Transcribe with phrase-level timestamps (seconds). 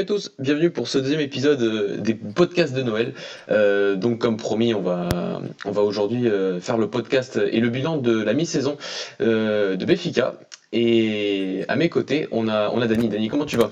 [0.00, 3.12] Salut à tous, bienvenue pour ce deuxième épisode euh, des podcasts de Noël.
[3.50, 5.10] Euh, donc comme promis, on va,
[5.66, 8.78] on va aujourd'hui euh, faire le podcast et le bilan de la mi-saison
[9.18, 10.36] de Béfica.
[10.72, 13.10] Et à mes côtés, on a, on a Dani.
[13.10, 13.70] Dani, comment tu vas?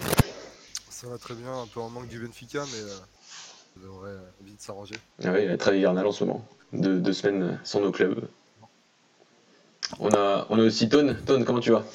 [0.91, 4.97] Ça va très bien, un peu en manque du Benfica, mais ça devrait vite s'arranger.
[5.25, 6.47] Ah oui, la trêve hivernale en ce moment.
[6.75, 8.21] Deux, deux semaines sans nos clubs.
[9.99, 11.17] On a, on a aussi Tone.
[11.25, 11.87] Tone, comment tu vas?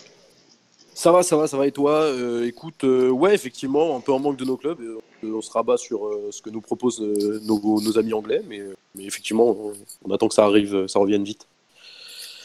[0.95, 1.67] Ça va, ça va, ça va.
[1.67, 4.79] Et toi Euh, Écoute, euh, ouais, effectivement, un peu en manque de nos clubs.
[4.81, 8.41] Euh, on se rabat sur euh, ce que nous proposent euh, nos, nos amis anglais,
[8.47, 8.61] mais,
[8.95, 9.73] mais effectivement, on,
[10.05, 11.47] on attend que ça arrive, ça revienne vite.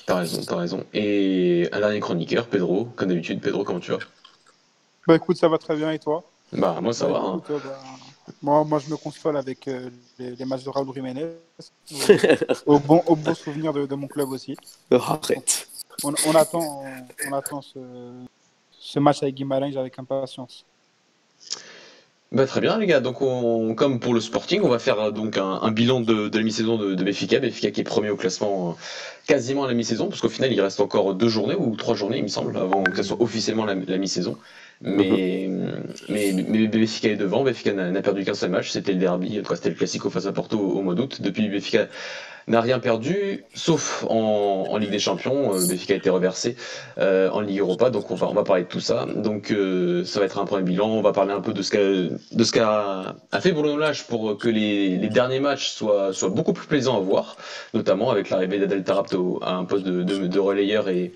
[0.06, 0.84] T'as raison, t'as raison.
[0.94, 2.88] Et un dernier chroniqueur, Pedro.
[2.96, 3.98] Comme d'habitude, Pedro, comment tu vas?
[5.06, 6.22] Bah écoute, ça va très bien et toi?
[6.52, 7.18] Bah moi ça Bah, va.
[7.20, 7.42] hein.
[7.44, 7.78] écoute, bah,
[8.42, 11.26] moi, moi, je me console avec euh, les, les matchs de Raúl Jiménez,
[12.66, 14.54] au, bon, au bon souvenir de, de mon club aussi.
[14.90, 15.68] Arrête.
[16.04, 17.78] On, on attend, on, on attend ce,
[18.80, 20.64] ce match avec Guimarães avec impatience.
[22.30, 25.10] Bah, très bien les gars, donc on, comme pour le Sporting, on va faire euh,
[25.10, 28.10] donc un, un bilan de, de la mi-saison de, de Benfica, Benfica qui est premier
[28.10, 28.72] au classement euh,
[29.26, 32.18] quasiment à la mi-saison, parce qu'au final il reste encore deux journées ou trois journées
[32.18, 34.36] il me semble, avant que ça soit officiellement la, la mi-saison.
[34.80, 35.48] Mais,
[36.08, 39.70] mais, mais Benfica est devant, Benfica n'a perdu qu'un seul match, c'était le derby, c'était
[39.70, 41.20] le Classico face à Porto au, au mois d'août.
[41.20, 41.88] Depuis Benfica
[42.48, 46.56] n'a rien perdu, sauf en, Ligue des Champions, euh, Benfica a été reversé
[46.98, 49.06] euh, en Ligue Europa, donc on va, on va parler de tout ça.
[49.16, 51.70] Donc euh, ça va être un premier bilan, on va parler un peu de ce
[52.52, 56.66] qu'a a fait Bruno Lage pour que les, les derniers matchs soient, soient beaucoup plus
[56.68, 57.36] plaisants à voir,
[57.74, 61.12] notamment avec l'arrivée d'Adel Tarabt au- à un poste de, de, relayeur et,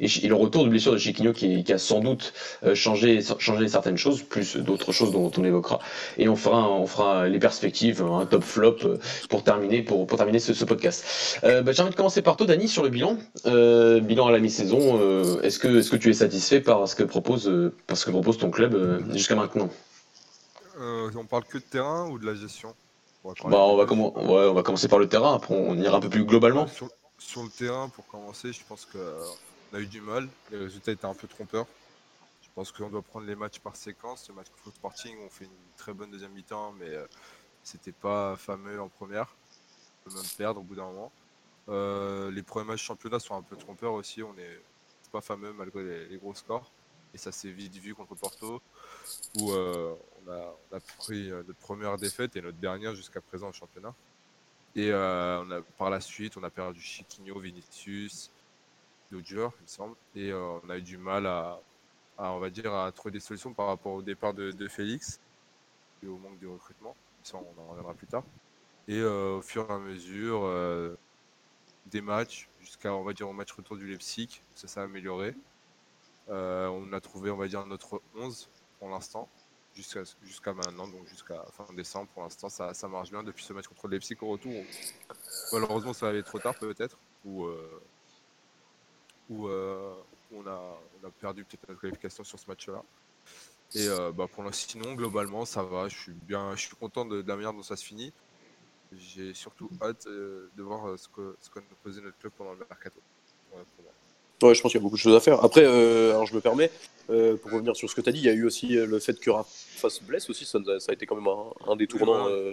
[0.00, 2.34] et, le retour de blessure de Chiquinho qui, qui a sans doute
[2.64, 5.78] euh, changé, changé certaines choses, plus d'autres choses dont on évoquera.
[6.18, 8.76] Et on fera, on fera les perspectives, un top flop
[9.30, 10.64] pour terminer, pour, pour terminer ce, ce.
[11.44, 13.18] Euh, bah, J'ai envie de commencer par toi, Dani, sur le bilan.
[13.46, 14.98] Euh, bilan à la mi-saison.
[15.00, 17.50] euh, est-ce que, est-ce que tu es satisfait par ce que propose,
[17.86, 19.68] par ce que propose ton club jusqu'à maintenant?
[20.78, 22.74] On parle que de terrain ou de la gestion?
[23.24, 25.74] On va Bah, on va, commen- ouais, on va commencer par le terrain, après on
[25.76, 26.66] ira un peu plus globalement.
[26.66, 26.88] Sur,
[27.18, 30.28] sur le terrain, pour commencer, je pense qu'on a eu du mal.
[30.50, 31.66] Les résultats étaient un peu trompeurs.
[32.42, 34.26] Je pense qu'on doit prendre les matchs par séquence.
[34.28, 36.90] Le match contre Sporting, on fait une très bonne deuxième mi-temps, mais
[37.62, 39.34] c'était pas fameux en première.
[40.14, 41.12] Même perdre au bout d'un moment.
[41.68, 44.22] Euh, les premiers matchs championnat sont un peu trompeurs aussi.
[44.22, 44.60] On est
[45.02, 46.70] c'est pas fameux malgré les, gros scores.
[47.14, 48.60] Et ça s'est vite vu contre Porto,
[49.38, 49.94] où euh,
[50.26, 53.94] on, a, pris euh, notre première défaite et notre dernière jusqu'à présent au championnat.
[54.74, 54.90] Et
[55.78, 58.30] par la suite, on a perdu Chiquinho, Vinicius,
[59.10, 59.96] Dodger, il me semble.
[60.14, 61.58] Et on a eu du mal à,
[62.18, 65.18] à, on va dire, à trouver des solutions par rapport au départ de, de Félix
[66.02, 66.94] et au manque de recrutement.
[67.22, 68.22] Ça, on en reviendra plus tard.
[68.88, 70.96] Et euh, au fur et à mesure euh,
[71.86, 75.34] des matchs, jusqu'à, on va dire, au match retour du Leipzig, ça s'est amélioré.
[76.28, 78.48] Euh, on a trouvé, on va dire, notre 11
[78.78, 79.28] pour l'instant,
[79.74, 82.08] jusqu'à maintenant, donc jusqu'à fin décembre.
[82.14, 83.24] Pour l'instant, ça, ça marche bien.
[83.24, 84.64] Depuis ce match contre le Leipzig au retour,
[85.52, 87.80] malheureusement, ça allait trop tard peut-être, ou euh,
[89.30, 92.82] on, a, on a perdu peut-être notre qualification sur ce match-là.
[93.74, 95.88] Et bah, pour l'instant, sinon, globalement, ça va.
[95.88, 98.12] Je suis bien, je suis content de la manière dont ça se finit.
[98.92, 102.32] J'ai surtout hâte euh, de voir euh, ce que ce qu'on a posé notre club
[102.36, 103.00] pendant le mercato.
[104.42, 105.42] Ouais, je pense qu'il y a beaucoup de choses à faire.
[105.42, 106.70] Après, euh, alors je me permets,
[107.10, 108.98] euh, pour revenir sur ce que tu as dit, il y a eu aussi le
[108.98, 111.72] fait que Rafa se blesse aussi, ça, nous a ça a été quand même un,
[111.72, 112.52] un des tournants euh,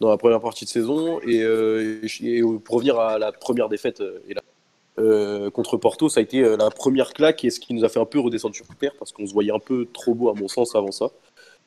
[0.00, 1.20] dans la première partie de saison.
[1.22, 6.22] Et, et- et pour revenir à la première défaite et la- contre Porto, ça a
[6.22, 8.92] été la première claque et ce qui nous a fait un peu redescendre sur terre
[8.96, 11.10] parce qu'on se voyait un peu trop beau à mon sens avant ça.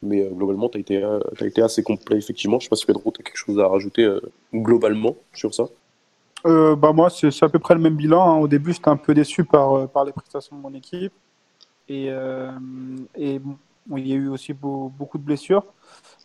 [0.02, 2.60] Mais euh, globalement, tu as, été, euh, été assez complet, effectivement.
[2.60, 4.22] Je sais pas si Pedro, tu as quelque chose à rajouter euh,
[4.54, 5.66] globalement sur ça?
[6.44, 8.22] Bah moi, c'est à peu près le même bilan.
[8.22, 8.38] hein.
[8.40, 11.12] Au début, j'étais un peu déçu par, par les prestations de mon équipe.
[11.90, 12.10] Et,
[13.16, 13.58] et bon,
[13.98, 15.66] il y a eu aussi beau- beaucoup de blessures.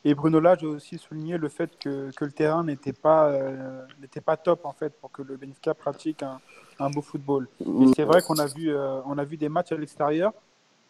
[0.04, 3.82] Et Bruno Lage a aussi souligné le fait que, que le terrain n'était pas, euh,
[4.00, 6.40] n'était pas top en fait, pour que le Benfica pratique un,
[6.78, 7.48] un beau football.
[7.60, 10.32] Et c'est vrai qu'on a, vu, euh, on a vu des matchs à l'extérieur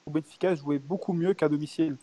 [0.06, 1.96] où Benfica jouait beaucoup mieux qu'à domicile.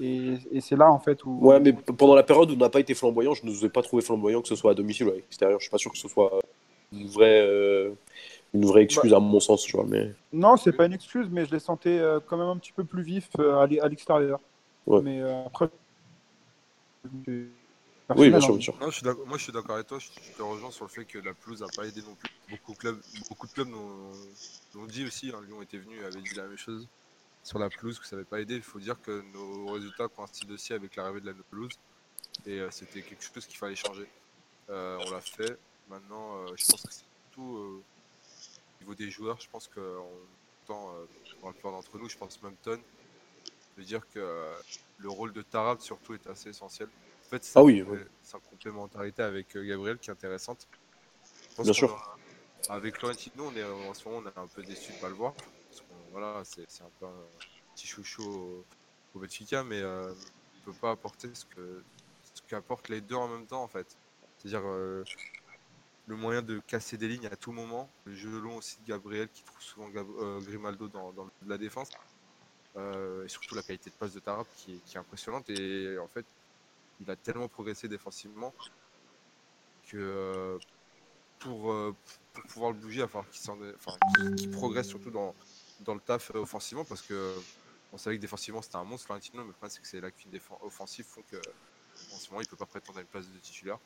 [0.00, 1.38] Et, et c'est là en fait où.
[1.40, 3.68] Ouais, mais pendant la période où on n'a pas été flamboyant, je ne nous ai
[3.68, 5.58] pas trouvé flamboyant que ce soit à domicile ou à l'extérieur.
[5.58, 6.40] Je suis pas sûr que ce soit
[6.92, 7.90] une vraie, euh,
[8.54, 9.86] une vraie excuse à mon sens, tu vois.
[9.88, 12.72] Mais Non, c'est pas une excuse, mais je les sentais euh, quand même un petit
[12.72, 14.38] peu plus vifs euh, à l'e- à l'extérieur.
[14.86, 15.00] Ouais.
[15.02, 15.68] Mais euh, après.
[17.26, 17.46] c'est
[18.14, 18.56] oui, bien sûr, hein.
[18.56, 18.74] bien sûr.
[18.80, 19.98] Non, je suis d'accord- moi, je suis d'accord avec toi.
[19.98, 22.30] Je, je te rejoins sur le fait que la pelouse n'a pas aidé non plus.
[22.50, 22.98] Beaucoup de clubs,
[23.30, 24.12] beaucoup de clubs l'ont
[24.74, 25.30] l'ont dit aussi.
[25.34, 26.86] hein, Lyon était venu, avait dit la même chose
[27.42, 28.54] sur la pelouse que ça n'avait pas aidé.
[28.56, 31.78] Il faut dire que nos résultats coïncident aussi avec l'arrivée de la pelouse
[32.46, 34.08] et euh, c'était quelque chose qu'il fallait changer.
[34.70, 35.58] Euh, on l'a fait.
[35.88, 39.40] Maintenant, euh, je pense que c'est surtout euh, au niveau des joueurs.
[39.40, 40.06] Je pense qu'on
[40.64, 40.94] entend
[41.38, 42.78] pour la plupart d'entre nous, je pense même Ton,
[43.76, 44.54] de dire que
[44.98, 46.88] le rôle de Tarab surtout est assez essentiel.
[47.26, 47.84] En fait, ah oui,
[48.22, 50.68] sa complémentarité avec Gabriel qui est intéressante.
[51.58, 52.16] Bien sûr.
[52.68, 55.08] avec Florentino, on est, en ce moment, on est un peu déçu de ne pas
[55.08, 55.34] le voir.
[56.12, 57.26] Voilà, c'est un peu un
[57.74, 58.64] petit chouchou
[59.14, 60.12] au, mais euh,
[60.62, 61.82] ne peut pas apporter ce que
[62.34, 63.96] ce qu'apportent les deux en même temps en fait.
[64.38, 65.04] C'est-à-dire euh,
[66.06, 69.28] le moyen de casser des lignes à tout moment, le jeu long aussi de Gabriel
[69.28, 71.12] qui trouve souvent euh, Grimaldo dans,
[71.46, 71.90] la défense,
[72.76, 76.24] euh, et surtout la qualité de passe de Tarap qui, est impressionnante et en fait
[77.00, 78.54] il a tellement progressé défensivement
[79.88, 80.58] que
[81.38, 81.74] pour,
[82.48, 83.04] pouvoir le bouger,
[84.36, 85.34] qu'il progresse surtout dans,
[85.80, 87.34] dans le taf offensivement parce que
[87.92, 90.08] on savait que défensivement c'était un monstre Florentino, mais le problème c'est que c'est la
[90.08, 90.32] lacunes
[90.62, 91.40] offensives font que
[92.40, 93.78] il peut pas prétendre à une place de titulaire.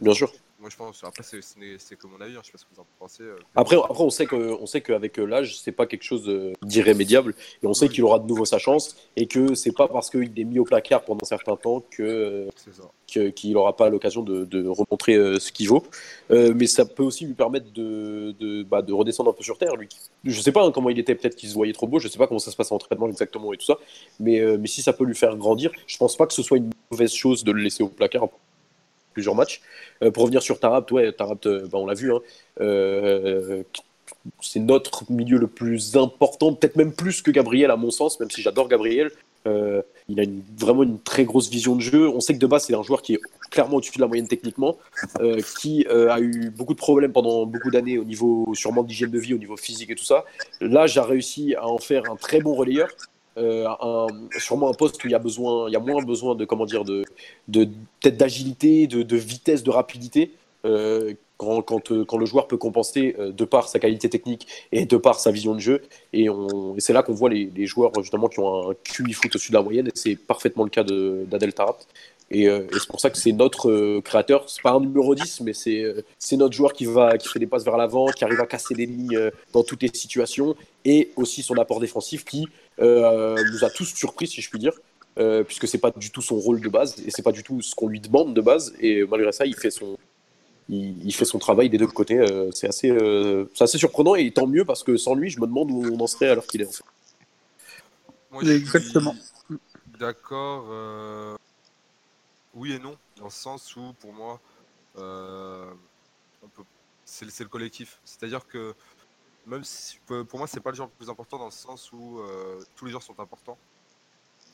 [0.00, 0.32] Bien sûr.
[0.58, 1.04] Moi, je pense.
[1.04, 2.34] Après, c'est comme mon avis.
[2.34, 3.22] Hein, je sais pas ce que vous en pensez.
[3.22, 6.30] Euh, après, après, on sait que, on sait qu'avec euh, l'âge, c'est pas quelque chose
[6.62, 10.08] d'irrémédiable, et on sait qu'il aura de nouveau sa chance, et que c'est pas parce
[10.08, 12.48] qu'il est mis au placard pendant un certain temps que
[13.06, 15.84] qu'il n'aura pas l'occasion de, de, remontrer euh, ce qu'il vaut.
[16.30, 19.76] mais ça peut aussi lui permettre de, de, bah, de, redescendre un peu sur terre,
[19.76, 19.88] lui.
[20.24, 22.18] Je sais pas hein, comment il était, peut-être qu'il se voyait trop beau, je sais
[22.18, 23.76] pas comment ça se passe en entraînement exactement et tout ça,
[24.18, 26.70] mais, mais si ça peut lui faire grandir, je pense pas que ce soit une
[26.90, 28.28] mauvaise chose de le laisser au placard
[29.16, 29.62] plusieurs matchs.
[30.02, 32.20] Euh, pour revenir sur Tarabt, ouais, euh, bah, on l'a vu, hein,
[32.60, 33.62] euh,
[34.42, 38.30] c'est notre milieu le plus important, peut-être même plus que Gabriel à mon sens, même
[38.30, 39.10] si j'adore Gabriel.
[39.46, 40.24] il a
[40.58, 42.08] vraiment une très grosse vision de jeu.
[42.08, 43.20] On sait que de base, c'est un joueur qui est
[43.50, 44.76] clairement au-dessus de la moyenne techniquement,
[45.58, 49.34] qui a eu beaucoup de problèmes pendant beaucoup d'années au niveau sûrement d'hygiène de vie,
[49.34, 50.24] au niveau physique et tout ça.
[50.60, 52.88] Là, j'ai réussi à en faire un très bon relayeur.
[53.38, 54.06] Euh, un,
[54.38, 56.64] sûrement un poste où il y a besoin, il y a moins besoin de comment
[56.64, 57.04] dire de,
[57.48, 60.32] peut-être d'agilité, de, vitesse, de rapidité.
[60.64, 64.96] Euh, quand, euh, quand, le joueur peut compenser de par sa qualité technique et de
[64.96, 65.82] par sa vision de jeu.
[66.14, 66.28] Et,
[66.78, 69.62] c'est là qu'on voit les, joueurs justement qui ont un QI foot au-dessus de la
[69.62, 69.88] moyenne.
[69.88, 71.76] Et c'est parfaitement le cas d'Adel Tarat.
[72.30, 74.48] Et, et c'est pour ça que c'est notre créateur.
[74.48, 77.46] C'est pas un numéro 10, mais c'est c'est notre joueur qui, va, qui fait des
[77.46, 80.56] passes vers l'avant, qui arrive à casser des lignes dans toutes les situations.
[80.84, 82.46] Et aussi son apport défensif qui,
[82.80, 84.72] euh, nous a tous surpris, si je puis dire.
[85.18, 87.62] Euh, puisque c'est pas du tout son rôle de base et c'est pas du tout
[87.62, 89.96] ce qu'on lui demande de base et malgré ça il fait son
[90.68, 92.94] il, fait son travail des deux côtés euh, c'est assez
[93.58, 96.06] assez surprenant et tant mieux parce que sans lui je me demande où on en
[96.06, 96.84] serait alors qu'il est en fait.
[98.30, 99.16] Moi, Exactement.
[99.98, 100.66] D'accord.
[102.56, 104.40] Oui et non dans le sens où pour moi
[107.04, 108.74] c'est le collectif c'est à dire que
[109.46, 112.18] même si pour moi c'est pas le genre le plus important dans le sens où
[112.18, 113.56] euh, tous les joueurs sont importants.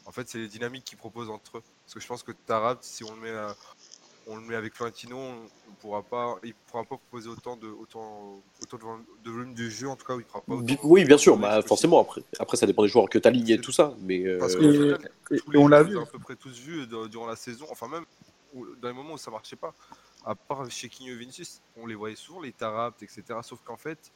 [0.04, 1.62] En fait, c'est les dynamiques qu'ils proposent entre eux.
[1.84, 3.52] Parce que je pense que Tarab, si on le met, euh,
[4.27, 8.41] on le met avec Florentino, on, pourra pas, il pourra pas proposer autant de autant,
[8.63, 8.79] autant
[9.25, 10.55] de, volume de jeu en tout cas, il pourra pas.
[10.85, 13.61] oui, bien sûr, bah, forcément après, après ça dépend des joueurs que tu alignes et
[13.61, 14.27] tout ça, mais.
[14.27, 14.99] Euh, Parce que
[15.57, 18.05] on l'a vu à peu près tous vu durant la saison, enfin même
[18.81, 19.75] dans les moments où ça marchait pas.
[20.25, 23.23] À part chez King et Vinicius, on les voyait souvent les Tarab, etc.
[23.43, 24.12] Sauf qu'en fait,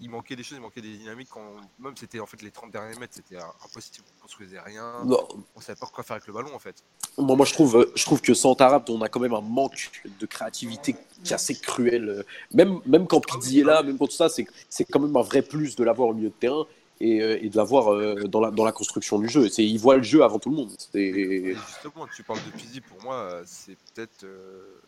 [0.00, 1.28] il manquait des choses, il manquait des dynamiques.
[1.30, 1.44] Quand,
[1.78, 5.04] même c'était en fait les 30 derniers mètres, c'était impossible, on construisait rien.
[5.04, 5.26] Non.
[5.54, 6.82] On savait pas quoi faire avec le ballon en fait.
[7.18, 9.90] Moi, moi je trouve, je trouve que sans Tarab, on a quand même un manque
[10.18, 12.24] de créativité qui est assez cruel.
[12.52, 15.22] Même, même quand Pizzi est là, même pour tout ça, c'est, c'est quand même un
[15.22, 16.66] vrai plus de l'avoir au milieu de terrain
[17.00, 19.48] et, euh, et de l'avoir euh, dans, la, dans la construction du jeu.
[19.48, 20.70] C'est, il voit le jeu avant tout le monde.
[20.70, 24.80] justement, tu parles de Pizzi, pour moi, c'est peut-être euh,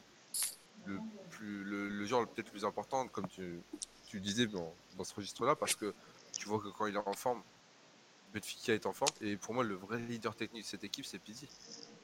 [0.87, 0.99] le,
[1.31, 3.61] plus, le, le genre peut-être le plus important, comme tu,
[4.12, 5.95] tu disais dans, dans ce registre-là, parce que
[6.38, 7.40] tu vois que quand il est en forme,
[8.35, 11.19] Benfica est en forme, et pour moi, le vrai leader technique de cette équipe, c'est
[11.19, 11.49] Pizzi.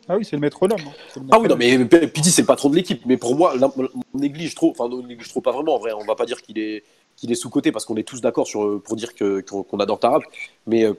[0.09, 0.81] Ah oui, c'est le maître d'homme.
[0.87, 1.27] Hein.
[1.31, 4.55] Ah oui, non, mais Pizzi, c'est le patron de l'équipe, mais pour moi, on néglige
[4.55, 6.83] trop, enfin, on néglige trop pas vraiment, en vrai, on va pas dire qu'il est
[7.19, 10.23] qu'il est sous-côté parce qu'on est tous d'accord sur, pour dire que, qu'on adore Tarab.
[10.67, 10.95] Mais euh,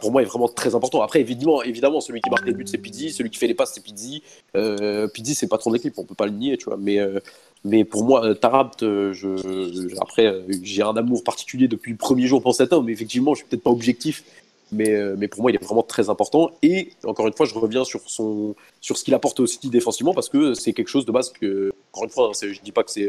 [0.00, 1.02] pour moi, est vraiment très important.
[1.02, 3.10] Après, évidemment, évidemment celui qui marque les buts, c'est Pizzi.
[3.10, 4.22] Celui qui fait les passes, c'est Pizzi.
[4.56, 6.76] Euh, Pizzi, c'est patron de l'équipe, on peut pas le nier, tu vois.
[6.76, 7.18] Mais, euh,
[7.64, 8.34] mais pour moi, euh,
[8.82, 12.88] euh, je, après, euh, j'ai un amour particulier depuis le premier jour pour cet homme.
[12.90, 14.22] Effectivement, je suis peut-être pas objectif,
[14.70, 16.50] mais, mais pour moi, il est vraiment très important.
[16.62, 20.28] Et encore une fois, je reviens sur, son, sur ce qu'il apporte aussi défensivement parce
[20.28, 22.90] que c'est quelque chose de base que, encore une fois, hein, je dis pas que
[22.90, 23.08] c'est,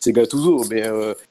[0.00, 0.82] c'est Gattuso, mais,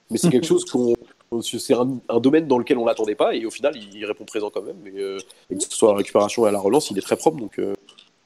[0.10, 0.94] mais c'est quelque chose qu'on.
[1.42, 4.62] C'est un, domaine dans lequel on l'attendait pas et au final, il répond présent quand
[4.62, 4.78] même.
[4.86, 7.38] Et, que ce soit à la récupération et à la relance, il est très propre.
[7.38, 7.60] Donc,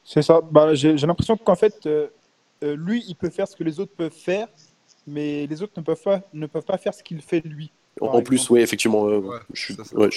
[0.04, 0.42] C'est ça.
[0.42, 1.88] Bah, j'ai, l'impression qu'en fait
[2.64, 4.48] euh, lui, il peut faire ce que les autres peuvent faire,
[5.06, 7.72] mais les autres ne peuvent pas, ne peuvent pas faire ce qu'il fait lui.
[8.02, 9.08] En plus, oui, effectivement.
[9.08, 9.22] Euh,
[9.54, 9.78] je suis...
[9.94, 10.10] ouais,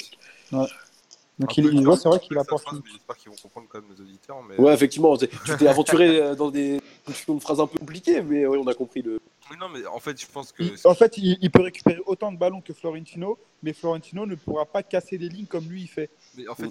[1.40, 2.66] Donc il, il c'est vrai qu'il apporte.
[2.84, 4.42] J'espère qu'ils vont comprendre quand même nos auditeurs.
[4.42, 4.56] Mais...
[4.56, 5.16] Ouais, effectivement.
[5.16, 5.28] Tu
[5.58, 6.80] t'es aventuré euh, dans des
[7.28, 9.20] une phrase un peu compliquée, mais oui, on a compris le.
[9.50, 10.62] Mais non, mais en fait, je pense que.
[10.86, 14.82] en fait, il, peut récupérer autant de ballons que Florentino, mais Florentino ne pourra pas
[14.82, 16.10] casser des lignes comme lui il fait.
[16.36, 16.68] Mais en fait,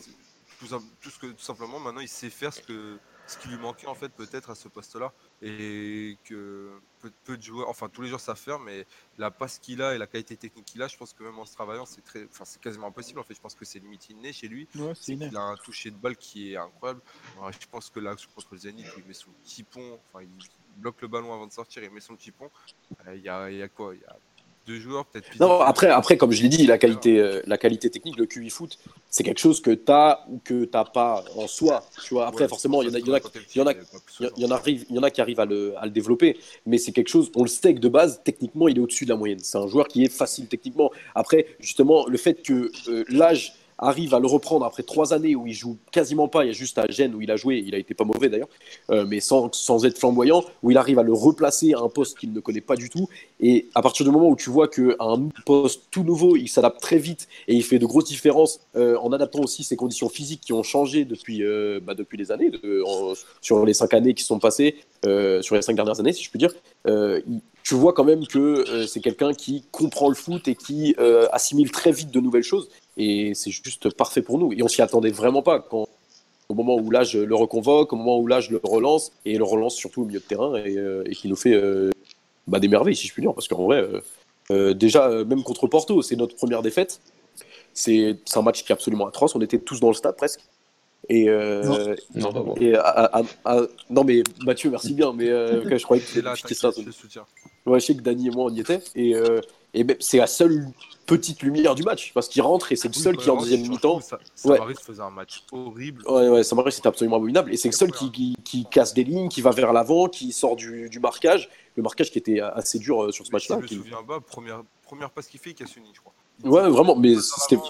[0.60, 0.68] tout,
[1.02, 3.00] tout, ce que, tout simplement, maintenant, il sait faire ce, que,
[3.30, 5.14] ce qui lui manquait, en fait, peut-être à ce poste-là.
[5.42, 6.72] Et que
[7.26, 8.86] peu, de joueurs, enfin, tous les joueurs savent faire, mais
[9.18, 11.46] la passe qu'il a et la qualité technique qu'il a, je pense que même en
[11.46, 13.20] se travaillant, c'est très, enfin, c'est quasiment impossible.
[13.20, 14.68] En fait, je pense que c'est limite inné chez lui.
[15.08, 17.02] il a un toucher de balle qui est incroyable.
[17.52, 20.30] je pense que l'action contre le Zénith, il met son petit pont, enfin, il
[20.78, 22.50] bloque le ballon avant de sortir, il met son petit pont.
[23.08, 23.94] Euh, il y, a, y a quoi?
[23.94, 24.18] Il y a
[24.78, 25.28] joueurs, peut-être.
[25.40, 28.50] Non, après, après, comme je l'ai dit, la qualité, euh, la qualité technique, le QI
[28.50, 28.78] foot,
[29.10, 31.84] c'est quelque chose que tu as ou que tu n'as pas en soi.
[32.04, 36.38] Tu vois, après, forcément, il y en a qui arrivent à le, à le développer,
[36.66, 39.10] mais c'est quelque chose, on le sait que de base, techniquement, il est au-dessus de
[39.10, 39.40] la moyenne.
[39.42, 40.92] C'est un joueur qui est facile techniquement.
[41.16, 45.48] Après, justement, le fait que euh, l'âge arrive à le reprendre après trois années où
[45.48, 46.44] il joue quasiment pas.
[46.44, 48.30] Il y a juste à Gênes où il a joué, il a été pas mauvais
[48.30, 48.50] d'ailleurs,
[48.92, 52.18] euh, mais sans, sans, être flamboyant, où il arrive à le replacer à un poste
[52.18, 53.08] qu'il ne connaît pas du tout.
[53.40, 56.82] Et à partir du moment où tu vois qu'à un poste tout nouveau, il s'adapte
[56.82, 60.42] très vite et il fait de grosses différences euh, en adaptant aussi ses conditions physiques
[60.42, 62.52] qui ont changé depuis, euh, bah, depuis des années,
[63.42, 66.40] sur les cinq années qui sont passées, sur les cinq dernières années, si je puis
[66.40, 66.54] dire.
[67.64, 70.96] tu vois quand même que c'est quelqu'un qui comprend le foot et qui
[71.32, 72.70] assimile très vite de nouvelles choses.
[73.00, 74.54] Et c'est juste parfait pour nous.
[74.54, 75.60] Et on s'y attendait vraiment pas.
[75.60, 75.88] Quand,
[76.50, 79.38] au moment où là, je le reconvoque, au moment où là, je le relance, et
[79.38, 81.92] le relance surtout au milieu de terrain, et, euh, qui nous fait euh,
[82.48, 83.34] bah, des merveilles, si je puis dire.
[83.34, 83.88] Parce qu'en vrai,
[84.52, 87.00] euh, déjà, même contre Porto, c'est notre première défaite.
[87.74, 89.34] C'est un match qui est absolument atroce.
[89.36, 90.42] On était tous dans le stade presque.
[91.08, 92.74] Et, non, non, et
[93.90, 95.28] non, mais Mathieu, merci bien, mais
[95.78, 96.34] je croyais que c'était là.
[97.66, 99.14] Ouais, je sais que Dany et moi on y était, et,
[99.74, 100.68] et c'est la seule
[101.06, 104.00] petite lumière du match parce qu'il rentre et c'est le seul qui en deuxième mi-temps.
[104.36, 106.04] Samaris faisait un match horrible.
[106.08, 109.30] Ouais, ouais, Samaris c'était absolument abominable et c'est le seul qui, qui, casse des lignes,
[109.30, 111.50] qui va vers l'avant, qui sort du, du, marquage.
[111.76, 113.58] Le marquage qui était assez dur euh, sur ce match-là.
[113.58, 113.76] Je me qui...
[113.76, 116.14] souviens pas, première, première passe qu'il fait, il casse une ligne, je crois.
[116.44, 117.62] ouais, vraiment, mais c'était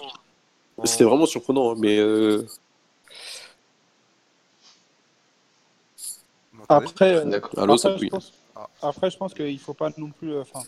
[0.85, 1.71] c'était vraiment surprenant.
[1.71, 2.45] Hein, mais euh,
[6.67, 8.33] après, euh, après, je pense,
[8.81, 10.37] après, je pense qu'il faut pas non plus.
[10.39, 10.61] Enfin,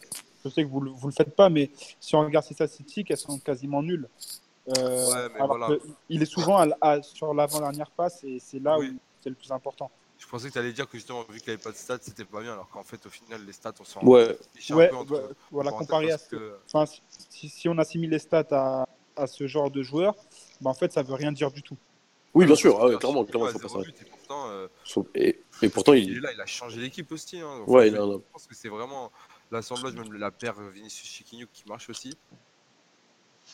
[0.43, 1.69] je sais que vous ne le faites pas, mais
[1.99, 4.07] si on regarde ses statistiques, elles sont quasiment nulles.
[4.77, 5.79] Euh,
[6.09, 6.63] il est souvent
[7.01, 8.83] sur l'avant-dernière passe et c'est là où
[9.19, 9.89] c'est le plus important.
[10.19, 12.25] Je pensais que tu allais dire que justement, vu qu'il n'avait pas de stats, c'était
[12.25, 14.37] pas bien, alors qu'en fait, au final, les stats, on s'en ouais.
[14.69, 14.91] ouais,
[15.49, 16.57] voilà, comparé à ce que...
[16.71, 16.85] enfin,
[17.29, 20.15] si, si, on assimile les stats à, à ce genre de joueur,
[20.61, 21.75] bah, en fait, ça veut rien dire du tout.
[22.35, 23.79] Oui, bien sûr, ah clairement, clairement, faut pas ça.
[23.79, 24.67] Et pourtant, euh,
[25.15, 26.03] et, et pourtant il...
[26.03, 26.17] il...
[26.17, 27.39] est là, il a changé l'équipe aussi.
[27.39, 27.63] Hein.
[27.67, 29.11] ouais, je, je pense que c'est vraiment
[29.51, 32.15] l'assemblage, même la paire Vinicius Chiquinho qui marche aussi.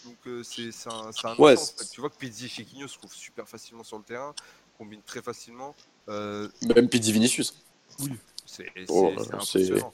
[0.06, 1.56] Donc euh, c'est un, un ouais,
[1.92, 4.34] Tu vois que Pizzi et Chiquinho se trouvent super facilement sur le terrain,
[4.78, 5.76] combinent très facilement.
[6.10, 6.48] Euh...
[6.76, 7.56] Même Pizzi Vinicius.
[8.00, 8.12] Oui,
[8.46, 9.94] c'est oh, impressionnant.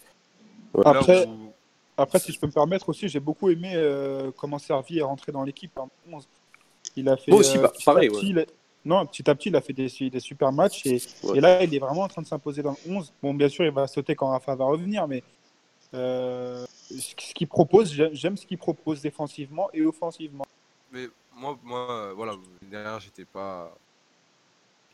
[0.83, 1.53] Après, où...
[1.95, 5.31] après, si je peux me permettre aussi, j'ai beaucoup aimé euh, comment Servi est rentré
[5.31, 6.27] dans l'équipe en 11.
[6.95, 7.31] Il a fait.
[7.31, 8.09] Moi aussi, euh, bah, pareil.
[8.09, 8.47] Petit, ouais.
[8.85, 11.37] Non, petit à petit, il a fait des, des super matchs et, ouais.
[11.37, 13.13] et, là, il est vraiment en train de s'imposer dans le 11.
[13.21, 15.23] Bon, bien sûr, il va sauter quand Rafa va revenir, mais
[15.93, 20.45] euh, ce qu'il propose, j'aime ce qu'il propose défensivement et offensivement.
[20.91, 23.75] Mais moi, moi euh, voilà, derrière, j'étais pas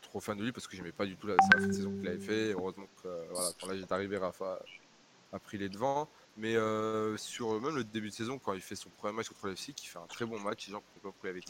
[0.02, 1.36] trop fan de lui parce que j'aimais pas du tout la,
[1.72, 2.52] saison qu'il avait fait.
[2.52, 4.60] Heureusement que euh, voilà, quand là j'étais arrivé, Rafa
[5.32, 6.08] a pris les devants.
[6.36, 6.54] Mais
[7.16, 9.86] sur même le début de saison, quand il fait son premier match contre l'FC, il
[9.86, 10.66] fait un très bon match.
[10.66, 11.42] Les gens ne pas pourquoi il avait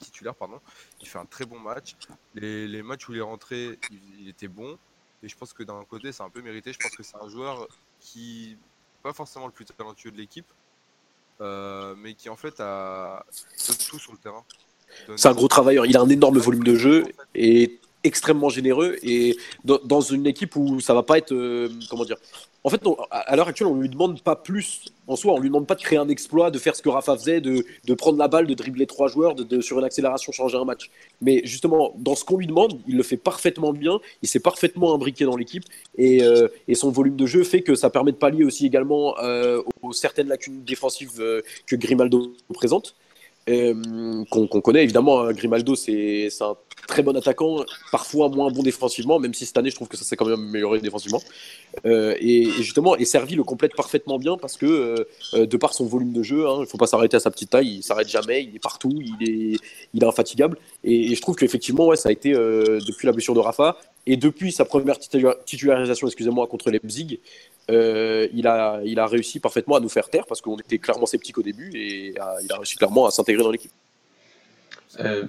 [0.00, 0.60] titulaire, pardon.
[1.00, 1.96] Il fait un très bon match.
[2.34, 3.78] Les, matchs où il est rentré,
[4.18, 4.78] il était bon.
[5.22, 6.72] Et je pense que d'un côté, c'est un peu mérité.
[6.72, 7.68] Je pense que c'est un joueur
[8.00, 8.58] qui
[9.12, 10.46] forcément le plus talentueux de l'équipe,
[11.40, 13.24] euh, mais qui en fait a
[13.88, 14.44] tout sur le terrain.
[15.16, 15.84] C'est un gros travailleur.
[15.86, 20.80] Il a un énorme volume de jeu et extrêmement généreux et dans, une équipe où
[20.80, 22.16] ça va pas être euh, comment dire.
[22.64, 24.86] En fait à l'heure actuelle on lui demande pas plus.
[25.06, 27.16] En soi on lui demande pas de créer un exploit de faire ce que Rafa
[27.16, 30.56] faisait de, de prendre la balle de dribbler trois joueurs de, sur une accélération changer
[30.56, 30.90] un match.
[31.20, 34.94] Mais justement dans ce qu'on lui demande il le fait parfaitement bien il s'est parfaitement
[34.94, 35.64] imbriqué dans l'équipe
[35.96, 39.18] et, euh, et, son volume de jeu fait que ça permet de pallier aussi également
[39.18, 41.22] euh, aux certaines lacunes défensives
[41.66, 42.94] que Grimaldo présente
[43.48, 45.20] euh, qu'on connaît évidemment.
[45.20, 46.56] Hein, Grimaldo, c'est un
[46.88, 50.04] très bon attaquant, parfois moins bon défensivement, même si cette année, je trouve que ça
[50.04, 51.20] s'est quand même amélioré défensivement.
[51.84, 55.86] Euh, et, justement, et Servi le complète parfaitement bien parce que, euh, de par son
[55.86, 58.08] volume de jeu, hein, il ne faut pas s'arrêter à sa petite taille, il s'arrête
[58.08, 59.58] jamais, il est partout, il est,
[59.94, 60.58] il est infatigable.
[60.82, 64.52] Et, je trouve qu'effectivement, ouais, ça a été, depuis la blessure de Rafa, et depuis
[64.52, 67.18] sa première titularisation, excusez-moi, contre les Leipzig,
[67.70, 71.06] euh, il, a, il a réussi parfaitement à nous faire taire parce qu'on était clairement
[71.06, 73.72] sceptiques au début et il a réussi clairement à s'intégrer dans l'équipe.
[75.00, 75.24] Euh,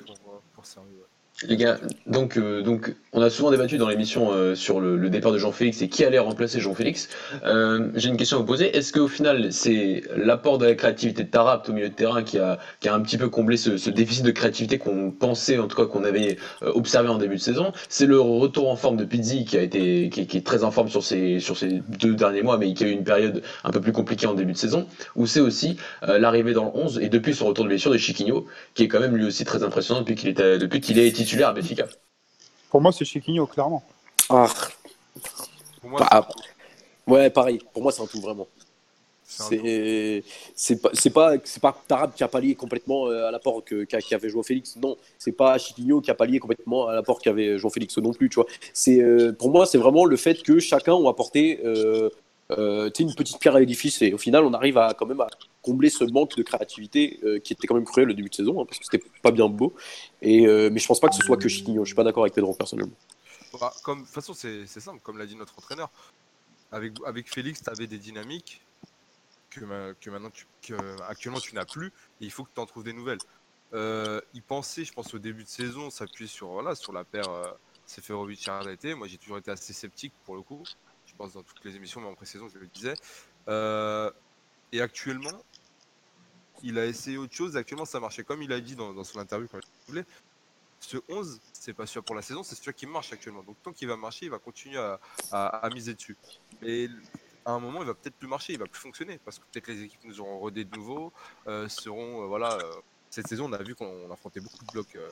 [1.44, 1.77] Les gars,
[2.08, 5.84] donc, euh, donc on a souvent débattu dans l'émission euh, sur le, départ de Jean-Félix
[5.84, 7.10] et qui allait remplacer Jean-Félix.
[7.46, 8.75] Euh, J'ai une question à vous poser.
[8.75, 12.39] Est-ce qu'au final, c'est l'apport de la créativité de Tarapt au milieu de terrain qui
[12.39, 15.77] a, qui a un petit peu comblé ce, déficit de créativité qu'on pensait, en tout
[15.77, 17.72] cas qu'on avait observé en début de saison?
[17.88, 20.89] C'est le retour en forme de Pizzi qui a été qui, est très en forme
[20.89, 23.79] sur ces, sur ces deux derniers mois, mais qui a eu une période un peu
[23.79, 27.36] plus compliquée en début de saison Ou c'est aussi l'arrivée dans le 11 et depuis
[27.36, 30.15] son retour de blessure de Chiquinho, qui est quand même lui aussi très impressionnant depuis
[30.15, 30.34] qu'il
[30.82, 31.88] qu'il est titulaire à Benfica
[32.69, 33.84] Pour moi, c'est Chiquinho, clairement.
[34.29, 34.48] Ah,
[35.81, 37.60] Pour moi, Bah, c'est- ouais, pareil.
[37.74, 38.48] Pour moi, c'est un tout vraiment.
[39.29, 40.24] c'est
[40.81, 44.01] pas c'est pas c'est pas Tarab qui a pallié complètement euh, à l'apport que qu'a-
[44.01, 44.77] qu'avait João Félix.
[44.77, 48.29] Non, c'est pas Chiquinho qui a pallié complètement à l'apport qu'avait João Félix non plus.
[48.29, 48.46] Tu vois.
[48.74, 52.10] C'est euh, pour moi c'est vraiment le fait que chacun ont apporté euh,
[52.51, 55.27] euh, une petite pierre à l'édifice et au final on arrive à quand même à
[55.62, 58.62] combler ce manque de créativité euh, qui était quand même cruel le début de saison
[58.62, 59.75] hein, parce que c'était pas bien beau.
[60.22, 61.84] Et euh, mais je pense pas que ce soit que Chiquinho.
[61.84, 62.96] Je suis pas d'accord avec Pedro personnellement.
[63.60, 65.89] Bah, comme, de toute façon, c'est simple, comme l'a dit notre entraîneur.
[66.72, 68.62] Avec, avec Félix, tu avais des dynamiques
[69.50, 70.74] que, que maintenant que
[71.08, 73.20] actuellement tu n'as plus et il faut que tu en trouves des nouvelles.
[73.74, 77.30] Euh, il pensait, je pense, au début de saison, s'appuyer sur, voilà, sur la paire
[77.86, 80.63] Seferovic été Moi, j'ai toujours été assez sceptique pour le coup.
[81.18, 82.94] Dans toutes les émissions, mais en pré-saison, je le disais.
[83.48, 84.12] Euh,
[84.72, 85.44] et actuellement,
[86.64, 87.58] il a essayé autre chose.
[87.58, 90.06] Actuellement, ça marchait comme il a dit dans, son interview quand il voulait
[90.80, 93.42] ce 11, c'est pas sûr pour la saison, c'est sûr qu'il marche actuellement.
[93.42, 94.78] Donc tant qu'il va marcher, il va continuer
[95.32, 96.16] à, miser dessus.
[96.62, 96.88] Et
[97.46, 99.68] à un moment, il va peut-être plus marcher, il va plus fonctionner parce que peut-être
[99.68, 101.12] les équipes nous auront rodé de nouveau,
[101.48, 102.60] euh, seront euh, voilà.
[103.10, 105.10] Cette saison, on a vu qu'on affrontait beaucoup de blocs euh,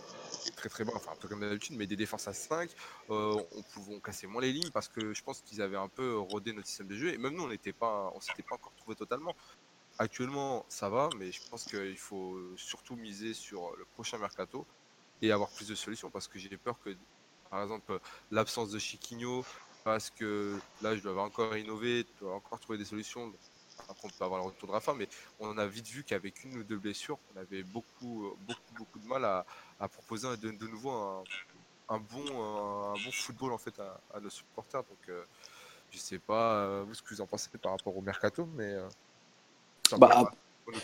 [0.55, 2.69] très très bas, enfin un peu comme d'habitude, mais des défenses à 5.
[3.09, 6.17] euh, on pouvait cassait moins les lignes parce que je pense qu'ils avaient un peu
[6.17, 7.13] rodé notre système de jeu.
[7.13, 9.35] Et même nous, on n'était pas, s'était pas encore trouvé totalement.
[9.97, 14.65] Actuellement, ça va, mais je pense qu'il faut surtout miser sur le prochain mercato
[15.21, 16.95] et avoir plus de solutions parce que j'ai peur que,
[17.49, 19.45] par exemple, l'absence de Chiquinho,
[19.85, 23.31] parce que là, je dois encore innover, je dois encore trouver des solutions.
[23.89, 25.07] Après, on peut avoir le retour de Rafa, mais
[25.39, 28.99] on a vite vu qu'avec une ou deux blessures, on avait beaucoup, euh, beaucoup, beaucoup
[28.99, 29.45] de mal à,
[29.79, 31.23] à proposer de, de nouveau un,
[31.89, 34.81] un bon, un, un bon football en fait à, à nos supporters.
[34.81, 35.23] Donc, euh,
[35.91, 38.73] je sais pas euh, vous ce que vous en pensez par rapport au mercato, mais
[38.73, 38.87] euh,
[39.97, 40.31] Bah,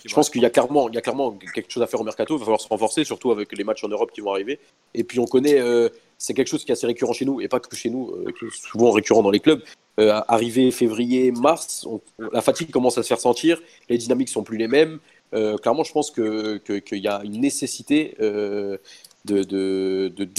[0.05, 2.03] Je pense qu'il y a clairement, il y a clairement quelque chose à faire au
[2.03, 2.35] mercato.
[2.35, 4.59] Il va falloir se renforcer, surtout avec les matchs en Europe qui vont arriver.
[4.93, 5.89] Et puis on connaît, euh,
[6.21, 8.31] c'est quelque chose qui est assez récurrent chez nous, et pas que chez nous, euh,
[8.51, 9.63] souvent récurrent dans les clubs.
[9.99, 11.87] Euh, arrivé février, mars,
[12.31, 14.99] la fatigue commence à se faire sentir, les dynamiques sont plus les mêmes.
[15.33, 18.79] Euh, clairement, je pense que que- qu'il y a une nécessité de,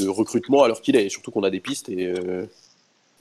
[0.09, 1.91] recrutement l'heure qu'il est, et surtout qu'on a des pistes.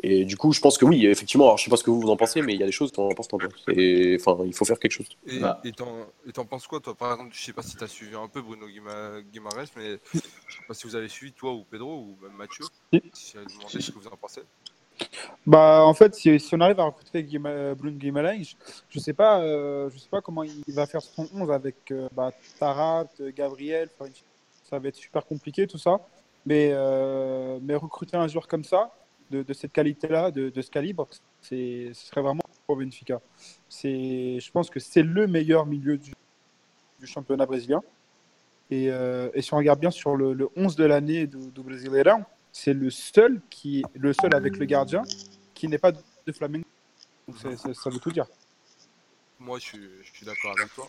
[0.03, 1.45] Et du coup, je pense que oui, effectivement.
[1.45, 2.71] Alors, je sais pas ce que vous, vous en pensez, mais il y a des
[2.71, 3.41] choses qui sont importantes.
[3.67, 5.07] Et, enfin, il faut faire quelque chose.
[5.27, 5.61] Et Bah.
[5.63, 6.95] et t'en penses quoi, toi?
[6.95, 9.99] Par exemple, je sais pas si tu as suivi un peu Bruno Guima- Guimaraes, mais
[10.13, 12.65] je sais pas si vous avez suivi, toi ou Pedro ou même Mathieu.
[12.91, 13.01] Si.
[13.13, 14.41] Si je demandé ce que vous en pensez.
[15.45, 18.55] Bah, en fait, si, si on arrive à recruter Guima- Bruno Guimaraes,
[18.89, 22.07] je sais pas, euh, je sais pas comment il va faire son 11 avec euh,
[22.13, 23.89] bah, Tarat, Gabriel.
[24.69, 25.99] Ça va être super compliqué tout ça.
[26.45, 28.91] Mais, euh, mais recruter un joueur comme ça,
[29.31, 31.07] de, cette qualité-là, de, ce calibre,
[31.41, 33.21] ce serait vraiment pour Benfica.
[33.69, 36.13] Je pense que c'est le meilleur milieu du,
[37.03, 37.81] championnat brésilien.
[38.69, 41.61] Et, euh, et si on regarde bien sur le, le 11 de l'année du, du
[42.53, 45.03] c'est le seul qui, le seul avec le gardien
[45.53, 46.65] qui n'est pas de Flamengo.
[47.33, 48.25] Ça veut tout dire.
[49.39, 50.87] Moi, je suis, d'accord avec toi.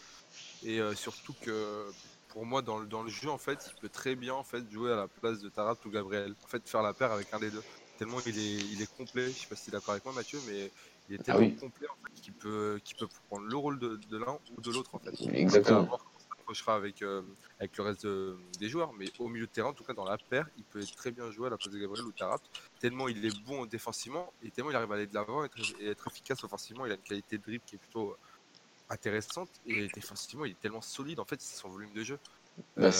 [0.64, 1.86] Et euh, surtout que
[2.28, 4.62] pour moi, dans le, dans le jeu, en fait, il peut très bien en fait,
[4.70, 6.34] jouer à la place de Tarat ou Gabriel.
[6.44, 7.62] En fait, faire la paire avec un des deux.
[7.98, 9.28] Tellement il est, il est complet.
[9.28, 10.70] Je sais pas si tu es d'accord avec moi, Mathieu, mais
[11.08, 11.56] il est Ah tellement oui.
[11.60, 14.70] complet en fait, qu'il peut, qu'il peut prendre le rôle de, de l'un ou de
[14.70, 14.94] l'autre.
[14.94, 15.14] En fait.
[15.34, 15.88] Exactement.
[16.38, 17.22] S'approchera avec, euh,
[17.60, 18.92] avec le reste de- des joueurs.
[18.94, 21.30] Mais au milieu de terrain, en tout cas dans la paire, il peut très bien
[21.30, 22.38] jouer à la place de Gabriel ou Tarat.
[22.80, 25.58] Tellement il est bon défensivement et tellement il arrive à aller de l'avant et, être-
[25.80, 26.86] et être efficace offensivement.
[26.86, 28.16] Il a une qualité de dribble qui est plutôt euh,
[28.88, 32.18] intéressante et défensivement il est tellement solide en fait c'est son volume de jeu.
[32.76, 32.90] Bah, Euh,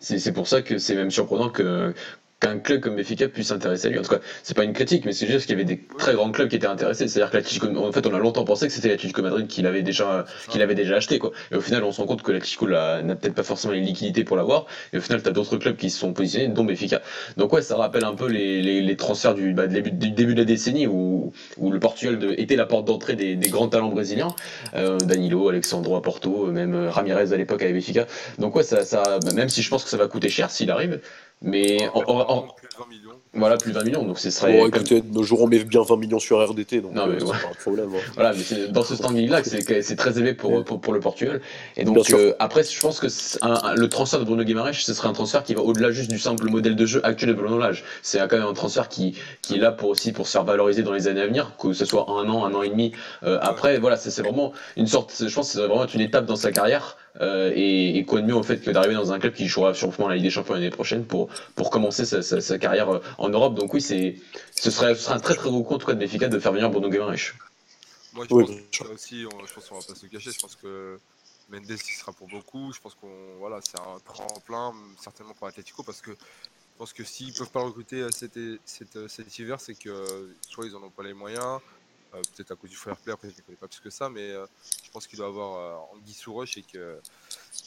[0.00, 1.92] c'est pour ça que c'est même surprenant que
[2.40, 3.98] qu'un club comme Benfica puisse s'intéresser à lui.
[3.98, 6.14] En tout cas, c'est pas une critique, mais c'est juste qu'il y avait des très
[6.14, 7.08] grands clubs qui étaient intéressés.
[7.08, 9.82] C'est-à-dire que l'Atlético, en fait, on a longtemps pensé que c'était l'Atlético Madrid qui l'avait
[9.82, 10.52] déjà, c'est ça.
[10.52, 11.32] qu'il avait déjà acheté, quoi.
[11.50, 13.80] Et au final, on se rend compte que l'Atlético l'a- n'a peut-être pas forcément les
[13.80, 14.66] liquidités pour l'avoir.
[14.92, 17.02] Et au final, t'as d'autres clubs qui se sont positionnés, dont Benfica.
[17.36, 20.34] Donc ouais, ça rappelle un peu les, les, les transferts du, bah, début, du début
[20.34, 23.68] de la décennie où, où le Portugal de- était la porte d'entrée des, des grands
[23.68, 24.28] talents brésiliens.
[24.74, 28.06] Euh, Danilo, Alexandro à Porto, même euh, Ramirez à l'époque avec Benfica.
[28.38, 30.70] Donc ouais, ça, ça, bah, même si je pense que ça va coûter cher s'il
[30.70, 31.00] arrive,
[31.40, 33.20] Mais en- en- en- plus de 20 millions.
[33.34, 34.52] Voilà, plus de 20 millions, donc ce serait.
[34.58, 37.18] Bon, écoutez, nos jours on met bien 20 millions sur RDT, donc Non, mais euh,
[37.20, 37.30] c'est ouais.
[37.30, 37.88] pas un problème.
[37.94, 37.98] hein.
[38.14, 41.00] Voilà, mais c'est dans ce standing-là que c'est c'est très élevé pour, pour, pour le
[41.00, 41.40] Portugal.
[41.76, 44.72] Et donc, euh, après, je pense que c'est un- un- le transfert de Bruno Guimaraes,
[44.72, 47.34] ce serait un transfert qui va au-delà juste du simple modèle de jeu actuel de
[47.34, 47.84] Bruno Lage.
[48.02, 50.82] C'est quand même un transfert qui, qui est là pour aussi pour se faire valoriser
[50.82, 52.92] dans les années à venir, que ce soit un an, un an et demi.
[53.24, 55.94] Euh, après, voilà, c'est c'est vraiment une sorte, je pense que ça va vraiment être
[55.94, 56.96] une étape dans sa carrière.
[57.20, 59.74] Euh, et, et quoi de mieux au fait que d'arriver dans un club qui jouera
[59.74, 63.00] sûrement la Ligue des Champions l'année prochaine pour, pour commencer sa, sa- sa carrière euh,
[63.18, 63.54] en Europe.
[63.54, 64.16] Donc oui, c'est
[64.54, 66.38] ce serait, ce serait un très très gros coup en tout cas de Benfica de
[66.38, 67.34] faire venir Bruno Guimaraes.
[68.14, 70.02] Moi, je Oui, pense bien que ça aussi, on, je pense qu'on va pas se
[70.04, 70.30] le cacher.
[70.32, 70.98] Je pense que
[71.50, 72.72] Mendes, il sera pour beaucoup.
[72.72, 77.04] Je pense qu'on, voilà, c'est un tremplin, certainement pour Atletico, parce que je pense que
[77.04, 80.74] s'ils peuvent pas recruter euh, cet, cet, euh, cet hiver, c'est que euh, soit ils
[80.76, 81.60] en ont pas les moyens,
[82.14, 84.08] euh, peut-être à cause du fair play, après je ne connais pas plus que ça,
[84.08, 84.46] mais euh,
[84.84, 85.56] je pense qu'il doit avoir
[85.92, 86.98] euh, Anguille sous roche et que,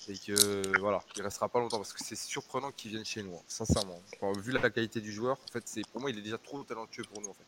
[0.08, 3.36] et que voilà, il restera pas longtemps parce que c'est surprenant qu'il vienne chez nous,
[3.36, 4.00] hein, sincèrement.
[4.22, 6.62] Enfin, vu la qualité du joueur, en fait, c'est pour moi, il est déjà trop
[6.64, 7.30] talentueux pour nous.
[7.30, 7.44] En fait.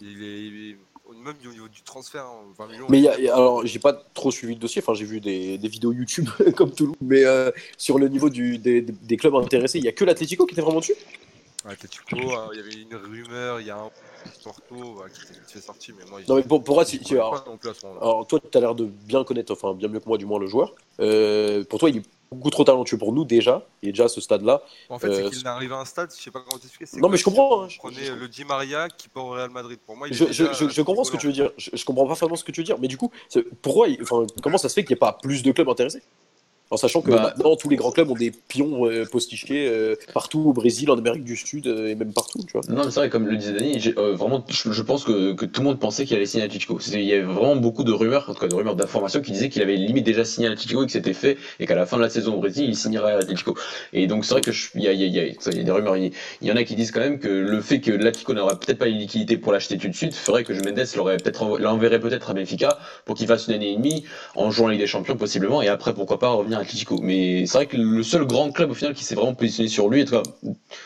[0.00, 0.76] Il est, il est-
[1.22, 2.86] même au niveau du transfert, hein, 20 millions.
[2.88, 4.94] Mais il y a- il y a- alors, j'ai pas trop suivi le dossier, enfin,
[4.94, 8.30] j'ai vu des, des vidéos YouTube comme tout le monde, mais euh, sur le niveau
[8.30, 10.94] du, des, des clubs intéressés, il y a que l'Atletico qui était vraiment dessus?
[11.64, 11.76] Ouais,
[12.14, 13.90] euh, il y avait une rumeur, il y a un
[14.44, 17.44] Porto euh, qui fait sorti, mais moi, Non, mais pour, pour moi, si- croyais alors,
[17.44, 18.02] pas non plus à ce moment-là.
[18.06, 20.38] alors, toi, tu as l'air de bien connaître, enfin, bien mieux que moi, du moins,
[20.40, 20.74] le joueur.
[21.00, 24.08] Euh, pour toi, il est beaucoup trop talentueux pour nous, déjà, il est déjà à
[24.08, 24.62] ce stade-là.
[24.88, 27.00] En fait, euh, c'est qu'il est arrivé à un stade, je sais pas comment t'expliquer.
[27.00, 29.30] Non, mais je comprends, on hein, je- Prenait je- le Di Maria qui part au
[29.30, 29.78] Real Madrid.
[29.86, 31.50] Pour moi, il Je, est je, déjà je, je comprends ce que tu veux dire.
[31.56, 32.78] Je, je comprends pas vraiment ce que tu veux dire.
[32.78, 33.10] Mais du coup,
[33.60, 36.02] pourquoi, enfin, comment ça se fait qu'il n'y ait pas plus de clubs intéressés?
[36.72, 39.94] En sachant que Bah- maintenant, tous les grands clubs ont des pions euh, postichés euh,
[40.14, 42.62] partout au Brésil, en Amérique du Sud euh, et même partout, tu vois.
[42.68, 45.44] Non, mais c'est vrai, comme le disait Dani, euh, vraiment, je, je pense que, que
[45.44, 46.48] tout le monde pensait qu'il allait signer à.
[46.50, 49.32] C'était- Il y avait vraiment beaucoup de rumeurs, en tout cas de rumeurs d'informations qui
[49.32, 51.84] disaient qu'il avait limite déjà signé à Atletico et que c'était fait et qu'à la
[51.84, 53.54] fin de la saison au Brésil, il signerait à Atletico.
[53.92, 55.98] Et donc c'est vrai que il y y y a- y des rumeurs.
[55.98, 58.78] Il, y en a qui disent quand même que le fait que l'Atletico n'aurait peut-être
[58.78, 62.30] pas les liquidités pour l'acheter tout de suite ferait que Mendes l'aurait peut-être l'enverrait peut-être
[62.30, 64.04] à Benfica pour qu'il fasse une année et demie
[64.36, 66.61] en jouant la Ligue des Champions possiblement et après pourquoi pas revenir
[67.02, 69.88] Mais c'est vrai que le seul grand club au final qui s'est vraiment positionné sur
[69.88, 70.22] lui, en tout cas,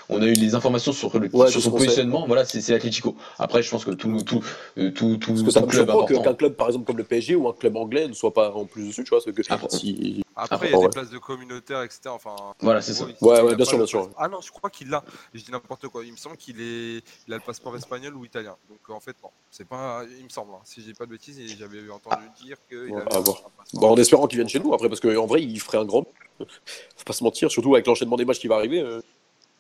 [0.09, 1.85] on a eu des informations sur, le, Ouais, sur c'est son sait.
[1.85, 3.17] positionnement, voilà, c'est Atletico.
[3.39, 4.45] Après, je pense que tout, tout,
[4.79, 6.23] euh, tout, tout, Parce que ça tout me club que- important.
[6.23, 8.65] qu'un club, par exemple, comme le PSG ou un club anglais ne soit pas en
[8.67, 9.21] plus dessus, tu vois.
[9.25, 10.23] Parce que Après- si...
[10.39, 10.87] Après, il y Ah, a ouais.
[10.89, 12.01] des places de communautaires, etc.
[12.09, 13.07] Enfin, Voilà, c'est ça.
[13.09, 14.11] il- Ouais, il bien sûr, bien sûr.
[14.19, 15.03] Ah non, je crois qu'il l'a.
[15.33, 16.05] Je dis n'importe quoi.
[16.05, 17.03] Il me semble qu'il est...
[17.27, 18.55] il a le passeport espagnol ou italien.
[18.69, 19.31] Donc en fait, non.
[19.51, 20.03] C'est pas.
[20.19, 20.53] Il me semble.
[20.55, 20.59] hein.
[20.65, 23.25] Si je dis pas de bêtises, et j'avais entendu dire qu'il Ouais, avait.
[23.73, 26.05] Bon, en espérant qu'il vienne chez nous après, parce qu'en vrai, il ferait un grand.
[26.39, 28.81] Faut pas se mentir, surtout avec l'enchaînement des matchs qui va arriver.
[28.81, 29.01] euh.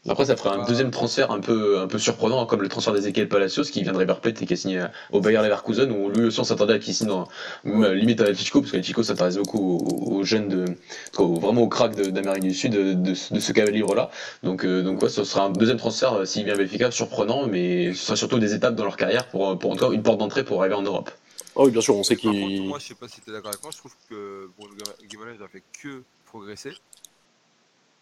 [0.08, 3.28] Après, ça ferait un deuxième transfert un peu, un peu surprenant, comme le transfert d'Ezequiel
[3.28, 3.98] Palacios, qui vient de
[4.40, 7.08] et qui est signé au Bayer Leverkusen, où lui aussi on s'attendait à qu'il signe
[7.64, 10.64] même, limite à Atletico, parce qu'Atletico s'intéresse beaucoup aux, aux jeunes, de,
[11.18, 14.10] vraiment au crack de- d'Amérique du Sud, de, ce calibre-là.
[14.44, 17.48] Donc, euh, donc ouais, ce sera un deuxième transfert, euh, s'il vient à Benfica, surprenant,
[17.48, 20.04] mais ce sera surtout des étapes dans leur carrière pour, pour en tout cas une
[20.04, 21.10] porte d'entrée pour arriver en Europe.
[21.58, 22.62] Ah oui, bien sûr, on sait Par contre, qu'il.
[22.64, 24.74] moi, je sais pas si tu es d'accord avec moi, je trouve que Bruno
[25.08, 26.72] Guimaraes n'a fait que progresser.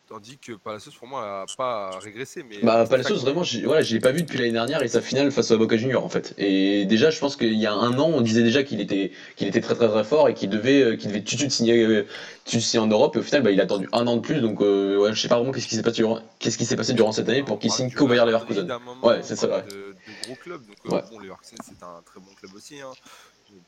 [0.06, 2.42] Tandis que Palacios, pour moi, n'a pas régressé.
[2.42, 5.00] Mais Bah, Palacios, vraiment, j'ai- voilà, je l'ai pas vu depuis l'année dernière et sa
[5.00, 6.34] finale face à Boca Junior en fait.
[6.36, 9.48] Et déjà, je pense qu'il y a un an, on disait déjà qu'il était, qu'il
[9.48, 11.82] était très très très fort et qu'il devait, euh, qu'il devait tout de suite signer,
[11.82, 12.06] euh,
[12.44, 13.16] signer en Europe.
[13.16, 14.42] Et au final, bah, il a attendu un an de plus.
[14.42, 16.76] Donc, euh, ouais, je sais pas vraiment qu'est-ce qui s'est passé durant, qu'est-ce qui s'est
[16.76, 18.70] passé durant cette année pour qu'il On signe qu'au Bayer Leverkusen.
[19.02, 19.62] Ouais, c'est ça, ouais.
[19.62, 20.66] De, de gros clubs.
[20.66, 21.02] Donc, euh, Ouais.
[21.10, 22.78] bon, Leverkusen, c'est un très bon club aussi.
[22.78, 22.92] Hein.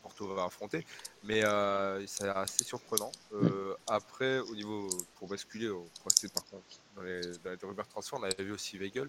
[0.02, 0.84] Porto va affronter.
[1.24, 3.10] Mais euh, c'est assez surprenant.
[3.32, 7.88] Euh, Après, au niveau, pour basculer, pour rester par contre dans les, dans les rumeurs
[7.88, 9.08] transfert, on avait vu aussi Weigel.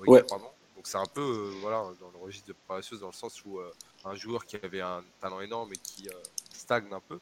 [0.00, 0.22] Weigel, Ouais.
[0.22, 0.50] pardon.
[0.76, 3.60] Donc c'est un peu euh, voilà, dans le registre de Palacios, dans le sens où
[4.04, 6.08] un joueur qui avait un talent énorme et qui
[6.52, 7.18] stagne un peu.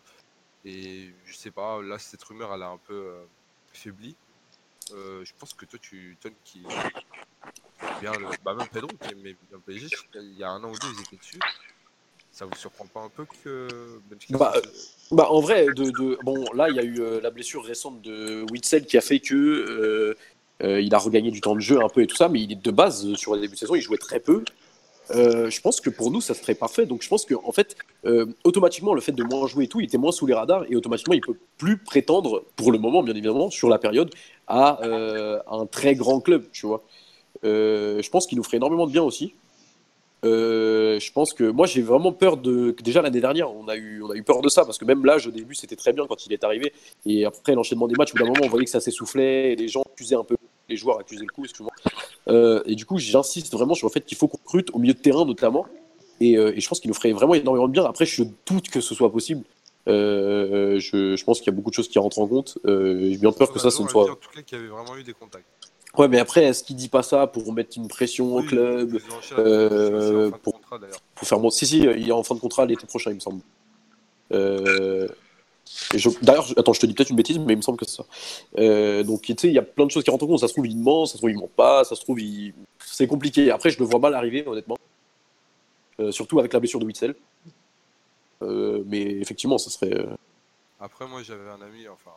[0.64, 3.12] Et je sais pas, là, cette rumeur, elle a un peu
[3.72, 4.14] faibli.
[4.90, 6.64] Je pense que toi, tu Ton qui
[8.00, 10.78] bien le, bah même Pedro qui aimait bien PSG, qu'il y a un an ou
[10.78, 11.38] deux, ils étaient dessus.
[12.38, 13.66] Ça vous surprend pas un peu que
[14.30, 14.62] Bah, soit-
[15.10, 18.00] Bah, en vrai, de, de- bon, là, il y a eu euh, la blessure récente
[18.02, 20.16] de Witzel qui a fait que euh,
[20.62, 22.52] euh, il a regagné du temps de jeu un peu et tout ça, mais il
[22.52, 24.44] est de base euh, sur le début de saison, il jouait très peu.
[25.10, 26.86] Euh, je pense que pour nous, ça serait parfait.
[26.86, 29.80] Donc, je pense que en fait, euh, automatiquement, le fait de moins jouer et tout,
[29.80, 33.02] il était moins sous les radars et automatiquement, il peut plus prétendre, pour le moment,
[33.02, 34.10] bien évidemment, sur la période,
[34.46, 36.84] à euh, un très grand club, tu vois.
[37.44, 39.34] Euh, je pense qu'il nous ferait énormément de bien aussi.
[40.24, 44.02] Euh, je pense que moi j'ai vraiment peur de déjà l'année dernière on a eu
[44.02, 46.06] on a eu peur de ça parce que même l'âge au début c'était très bien
[46.08, 46.72] quand il est arrivé.
[47.06, 49.56] Et après l'enchaînement des matchs au bout d'un moment on voyait que ça s'essoufflait et
[49.56, 50.36] les gens accusaient un peu
[50.68, 51.72] les joueurs accusaient le coup excuse-moi.
[52.28, 54.94] Euh, et du coup j'insiste vraiment sur le fait qu'il faut qu'on recrute au milieu
[54.94, 55.66] de terrain notamment.
[56.20, 57.84] Et, euh, et je pense qu'il nous ferait vraiment énormément de bien.
[57.84, 59.44] Après je doute que ce soit possible.
[59.86, 62.58] Je, je pense qu'il y a beaucoup de choses qui rentrent en compte.
[62.64, 64.96] J'ai bien peur que ça ce ne soit En tout cas, qu'il y avait vraiment
[64.96, 65.46] eu des contacts.
[65.96, 68.98] Ouais, mais après, est-ce qu'il dit pas ça pour mettre une pression au club
[69.38, 71.00] euh, pour- contrat, d'ailleurs.
[71.14, 71.50] pour faire bon.
[71.50, 73.40] Si, si, il est en fin de contrat l'été prochain, il me semble.
[74.32, 75.08] Euh,
[75.94, 77.96] je- D'ailleurs, attends, je te dis peut-être une bêtise, mais il me semble que c'est
[77.96, 78.04] ça.
[78.58, 80.40] Euh, donc, tu sais, il y a plein de choses qui rentrent en compte.
[80.40, 82.52] Ça se trouve, il ment, ça se trouve, il ment pas, ça se trouve, il...
[82.84, 83.50] c'est compliqué.
[83.50, 84.76] Après, je le vois mal arriver, honnêtement.
[86.00, 87.14] Euh, surtout avec la blessure de Witzel.
[88.40, 90.06] Mais effectivement, ça serait.
[90.80, 92.12] Après, moi, j'avais un ami, enfin,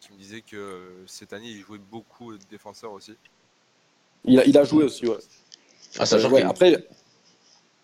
[0.00, 3.12] qui me disait que euh, cette année, il jouait beaucoup de défenseurs aussi.
[4.24, 5.16] Il, a, il a joué aussi, ouais.
[5.98, 6.86] Ah, Euh, ouais, qu'il- après,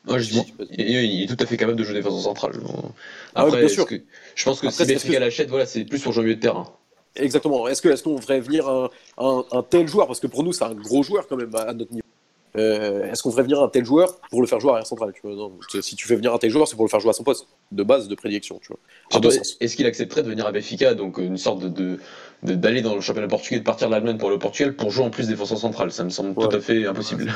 [0.05, 2.53] Moi, je dis, il, il est tout à fait capable de jouer défenseur central.
[2.57, 2.91] Ah oui,
[3.35, 3.87] Après, bien est-ce sûr.
[3.87, 4.03] que-
[4.35, 6.37] je pense que Après, si c'est- Benfica l'achète, voilà, c'est plus pour jouer au milieu
[6.37, 6.71] de terrain.
[7.15, 7.69] Exactement.
[7.69, 10.07] Est-ce que est-ce qu'on ferait venir un, un, un tel joueur?
[10.07, 12.02] Parce que pour nous, c'est un gros joueur quand même à notre niveau.
[12.57, 15.23] Euh, est-ce qu'on ferait venir un tel joueur pour le faire jouer arrière central tu
[15.23, 15.35] vois?
[15.35, 17.25] Non, Si tu fais venir un tel joueur, c'est pour le faire jouer à son
[17.25, 18.59] poste de base, de prédilection.
[18.61, 18.79] Tu vois.
[19.09, 19.57] À Surtout, mon sens.
[19.61, 21.99] Est-ce qu'il accepterait de venir à Benfica, donc une sorte de- de
[22.45, 25.05] de- d'aller dans le championnat portugais, de partir de l'Allemagne pour le Portugal, pour jouer
[25.05, 25.93] en plus défenseur central?
[25.93, 26.49] Ça me semble Ouais.
[26.49, 27.33] tout à fait impossible.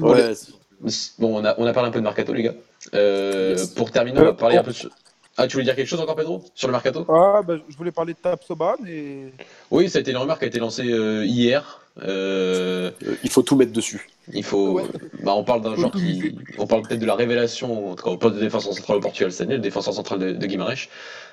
[0.00, 0.32] Ouais,
[1.18, 2.54] Bon, on a, on a parlé un peu de mercato, les gars.
[2.94, 3.66] Euh, Yes.
[3.68, 4.64] Pour terminer, on va Euh, parler un oh.
[4.64, 4.90] peu sur...
[5.36, 6.42] Ah, tu voulais dire quelque chose encore, Pedro?
[6.54, 9.32] Sur le mercato Ah, bah, je voulais parler de Tapsoba, mais
[9.70, 11.79] Oui, ça a été une rumeur qui a été lancée euh, hier.
[12.02, 14.08] Euh, euh, il faut tout mettre dessus.
[14.32, 14.70] il faut.
[14.72, 14.84] Ouais.
[15.22, 16.34] Bah, on parle d'un joueur qui.
[16.56, 19.00] On parle peut-être de la révélation, en tout cas, au poste de défenseur central au
[19.00, 20.88] Portugal cette année, le défenseur central de, de Guimarães.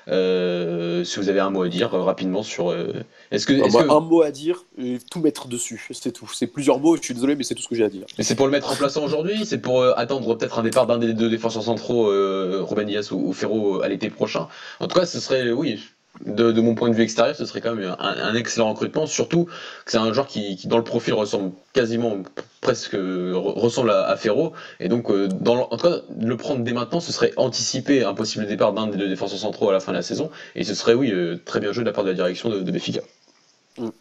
[0.08, 2.70] Euh, si vous avez un mot à dire euh, rapidement sur.
[2.70, 2.92] euh,
[3.30, 3.52] Est-ce que.
[3.90, 5.86] Un mot à dire, et tout mettre dessus.
[5.92, 6.28] C'est tout.
[6.34, 6.96] C'est plusieurs mots.
[6.96, 8.06] Je suis désolé, mais c'est tout ce que j'ai à dire.
[8.18, 10.98] Mais c'est pour le mettre remplaçant aujourd'hui C'est pour euh, attendre peut-être un départ d'un
[10.98, 14.48] des deux défenseurs centraux, euh, Ruben Dias ou, ou Ferro, à l'été prochain
[14.80, 15.78] En tout cas, ce serait, oui,
[16.26, 19.06] de, de mon point de vue extérieur, ce serait quand même un, un excellent recrutement.
[19.06, 22.16] Surtout que c'est un joueur qui, qui, dans le profil, ressemble quasiment,
[22.60, 24.52] presque, re- ressemble à, à Ferro.
[24.80, 28.04] Et donc, euh, dans le- en tout cas, le prendre dès maintenant, ce serait anticiper
[28.04, 30.30] un possible départ d'un des deux défenseurs centraux à la fin de la saison.
[30.54, 32.60] Et ce serait, oui, euh, très bien joué de la part de la direction de,
[32.60, 33.00] de Benfica.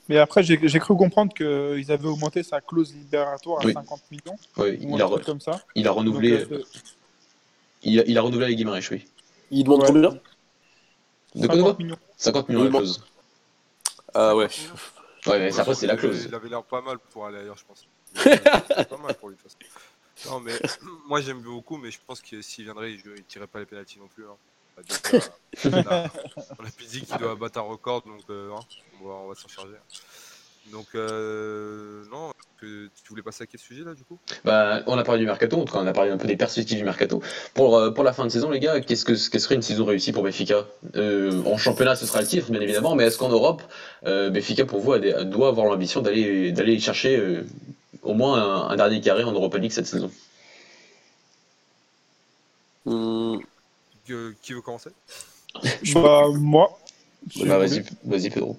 [0.09, 3.73] Mais après, j'ai cru comprendre qu'ils avaient augmenté sa clause libératoire à Oui.
[3.73, 5.61] 50 millions, Ouais, ou il, a, truc re- comme ça.
[5.75, 6.63] il a renouvelé, Donc, euh,
[7.83, 9.05] il, a, il a renouvelé avec Guimarães, oui.
[9.51, 9.87] Il demande Ouais.
[9.87, 10.09] combien?
[11.35, 11.97] De quoi, de 50 quoi millions.
[12.17, 12.79] 50 millions bon.
[12.79, 13.03] clause.
[14.13, 14.47] Ah ouais.
[15.25, 16.25] Ouais, mais après, c'est la clause.
[16.25, 17.87] Il avait l'air pas mal pour aller ailleurs, je pense.
[18.25, 20.33] Il avait l'air pas mal pour lui, de toute façon.
[20.33, 20.53] Non, mais
[21.07, 23.99] moi j'aime beaucoup, mais je pense que s'il viendrait, il ne tirerait pas les pénalties
[23.99, 24.25] non plus.
[24.25, 24.35] hein.
[24.77, 25.19] Donc, euh,
[25.65, 26.07] on a,
[26.59, 28.59] on a plus dit qu'il doit battre un record, donc euh, hein,
[29.01, 29.75] on va, on va s'en charger.
[30.71, 34.17] Donc, euh, non, que, tu voulais passer à quel sujet là du coup?
[34.43, 36.35] Bah, on a parlé du mercato, en tout cas on a parlé un peu des
[36.35, 37.21] perspectives du mercato.
[37.53, 39.61] Pour, euh, pour la fin de saison, les gars, qu'est-ce que qu'est-ce que serait une
[39.61, 40.65] saison réussie pour Benfica?
[40.95, 43.61] Euh, En championnat, ce sera le titre, bien évidemment, mais est-ce qu'en Europe,
[44.05, 47.43] euh, Benfica, pour vous, a des- doit avoir l'ambition d'aller d'aller chercher euh,
[48.01, 50.11] au moins un, un dernier carré en Europa League cette saison?
[52.85, 53.41] Hum,
[54.05, 54.89] Que- Qui veut commencer?
[55.93, 56.77] Bah, moi,
[57.45, 58.57] Bah, Vas-y, Pedro.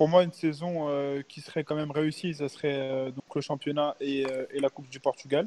[0.00, 3.42] Pour moi, une saison euh, qui serait quand même réussie, ça serait euh, donc le
[3.42, 5.46] championnat et, euh, et la Coupe du Portugal.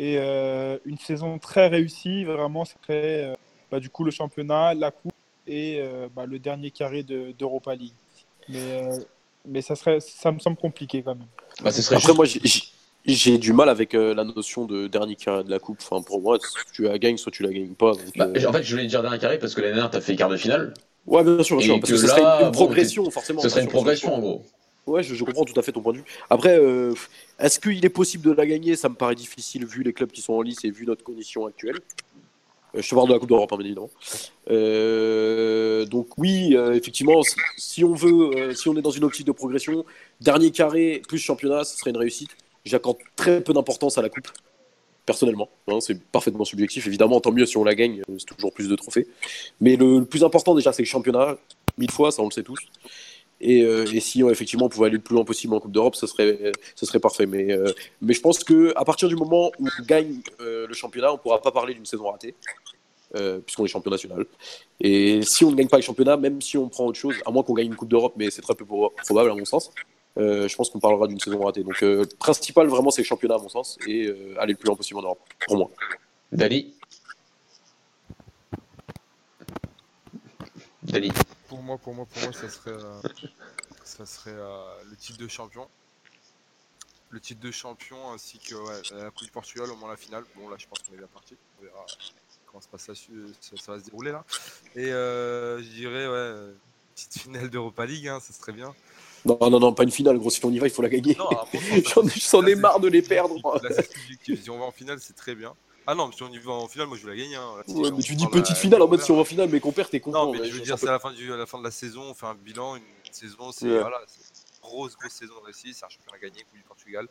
[0.00, 3.34] Et euh, une saison très réussie, vraiment, ce serait euh,
[3.70, 5.12] bah, du coup le championnat, la Coupe
[5.46, 7.94] et euh, bah, le dernier carré de- d'Europa League.
[8.48, 8.98] Mais, euh,
[9.44, 11.28] mais ça, serait, ça me semble compliqué quand même.
[11.62, 12.64] Bah, ce serait Après, juste- moi,
[13.04, 15.78] j'ai- du mal avec euh, la notion de dernier carré de la coupe.
[15.88, 17.92] Enfin, pour moi, soit tu la gagnes, soit tu la gagnes pas.
[17.92, 20.00] donc, Bah, euh, en fait, je voulais dire dernier carré parce que l'année dernière, t'as
[20.00, 20.74] fait quart de finale.
[21.06, 21.80] Ouais, bien sûr, bien et sûr.
[21.80, 23.40] Parce que ce là, serait une, bon, progression, forcément.
[23.40, 24.42] Ce serait une progression, en gros.
[24.86, 26.04] Ouais, je, je comprends tout à fait ton point de vue.
[26.30, 26.94] Après, euh,
[27.40, 28.76] est-ce qu'il est possible de la gagner?
[28.76, 31.44] Ça me paraît difficile vu les clubs qui sont en lice et vu notre condition
[31.44, 31.76] actuelle.
[32.76, 33.90] Euh, je te parle de la Coupe d'Europe, hein, bien évidemment.
[34.48, 39.32] Euh, donc oui, effectivement, si, si on veut, si on est dans une optique de
[39.32, 39.84] progression,
[40.20, 42.30] dernier carré plus championnat, ce serait une réussite.
[42.64, 44.28] J'accorde très peu d'importance à la Coupe,
[45.06, 45.48] personnellement.
[45.68, 46.86] hein, c'est parfaitement subjectif.
[46.86, 49.06] Évidemment, tant mieux si on la gagne, euh, c'est toujours plus de trophées.
[49.60, 51.38] Mais le, plus important déjà, c'est le championnat.
[51.78, 52.58] Mille fois, ça on le sait tous.
[53.40, 55.94] Et, euh, si euh, effectivement on pouvait aller le plus loin possible en Coupe d'Europe,
[55.94, 56.52] ce serait,
[57.00, 57.26] parfait.
[57.26, 61.18] Mais, je pense que à partir du moment où on gagne le championnat, on ne
[61.18, 62.34] pourra pas parler d'une saison ratée,
[63.44, 64.24] puisqu'on est champion national.
[64.80, 67.30] Et si on ne gagne pas le championnat, même si on prend autre chose, à
[67.30, 69.70] moins qu'on gagne une Coupe d'Europe, mais c'est très peu pro- probable à mon sens,
[70.16, 71.62] je pense qu'on parlera d'une saison ratée.
[71.62, 74.58] Donc euh, le principal vraiment c'est le championnat à mon sens et euh, aller le
[74.58, 75.70] plus loin possible en Europe, pour moi.
[76.32, 76.74] Dali
[80.82, 81.12] Dali.
[81.48, 83.00] Pour moi, pour moi, pour moi, ça serait, euh,
[83.84, 85.68] ça serait euh, le titre de champion.
[87.10, 90.24] Le titre de champion ainsi que ouais, la Coupe du Portugal, au moins la finale.
[90.36, 91.36] Bon, là, je pense qu'on est bien parti.
[91.58, 91.84] On verra
[92.46, 94.24] comment se passe ça, su- ça, ça va se dérouler là.
[94.74, 96.52] Et euh, je dirais, ouais, euh,
[96.94, 98.74] petite finale d'Europa League, hein, ça serait bien.
[99.26, 100.30] Non, non, non, pas une finale, gros.
[100.30, 101.16] Si on y va, il faut la gagner.
[102.30, 103.34] J'en ai- marre de les perdre.
[103.62, 104.42] Là, c'est subjectif.
[104.44, 105.54] Si on va en finale, c'est très bien.
[105.88, 107.36] Ah non, mais si on y va en finale, moi je veux la gagner.
[107.36, 107.54] hein.
[107.58, 109.48] Là, Ouais, on mais tu dis petite finale en mode si on va en finale,
[109.50, 110.26] mais qu'on perd, t'es content.
[110.26, 111.64] Non, mais ouais, je veux dire, c'est à la fin, du, à la fin de
[111.64, 113.80] la saison, on fait un bilan, une saison, c'est Ouais.
[113.80, 114.20] voilà, c'est
[114.62, 117.06] grosse, grosse saison réussie, c'est un championnat gagné, Coupe du Portugal.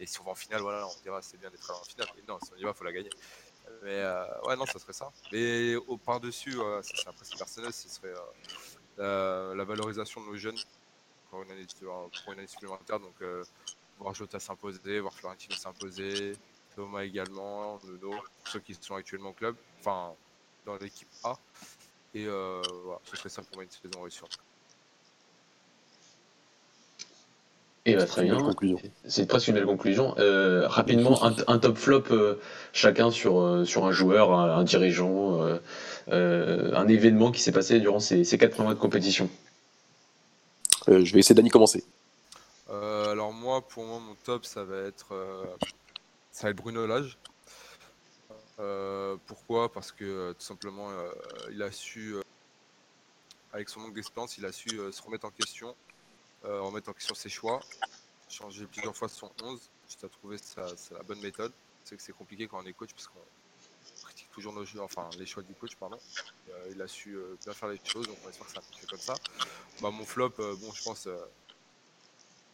[0.00, 2.08] Et si on va en finale, voilà, on dira c'est bien d'être en finale.
[2.16, 3.10] Mais non, si on y va, il faut la gagner.
[3.82, 5.10] Mais euh, ouais, non, ça serait ça.
[5.32, 8.08] Et au par-dessus, euh, ça c'est après c'est personnel, ce serait
[8.98, 10.56] euh, la, la valorisation de nos jeunes
[11.34, 13.00] pour une année, supplémentaire.
[13.00, 13.42] Donc, euh,
[13.98, 16.32] voir Jota s'imposer, voir Florentino s'imposer,
[16.74, 17.78] Thomas également,
[18.46, 20.12] ceux qui sont actuellement au club, enfin
[20.66, 21.36] dans l'équipe A.
[22.14, 24.42] Et euh, voilà, ce serait ça pour moi une saison cas.
[27.86, 28.38] Et bah, très bien.
[29.04, 30.14] C'est presque une belle conclusion.
[30.18, 32.04] Euh, rapidement, un, top flop
[32.72, 35.40] chacun sur, sur un joueur, un, un dirigeant,
[36.10, 39.28] un événement qui s'est passé durant ces, ces quatre premiers mois de compétition.
[40.88, 41.84] Euh, je vais laisser Dany commencer.
[42.70, 45.44] Euh, alors moi, pour moi, mon top, ça va être, euh,
[46.30, 47.18] ça va être Bruno Lage.
[49.26, 49.72] Pourquoi?
[49.72, 50.88] Parce que tout simplement,
[51.50, 52.14] il a su,
[53.52, 55.74] avec son manque d'expérience, il a su se remettre en question,
[56.44, 57.60] remettre en question ses choix,
[58.28, 59.60] changer plusieurs fois son 11.
[59.88, 61.52] J'ai trouvé ça, c'est la bonne méthode.
[61.82, 63.18] C'est que c'est compliqué quand on est coach parce qu'on
[64.34, 65.98] toujours nos jeux, enfin les choix du coach, pardon.
[66.50, 68.86] Euh, il a su euh, bien faire les choses, donc on espère que ça va
[68.88, 69.14] comme ça.
[69.80, 71.08] Bah, mon flop, euh, bon, je pense.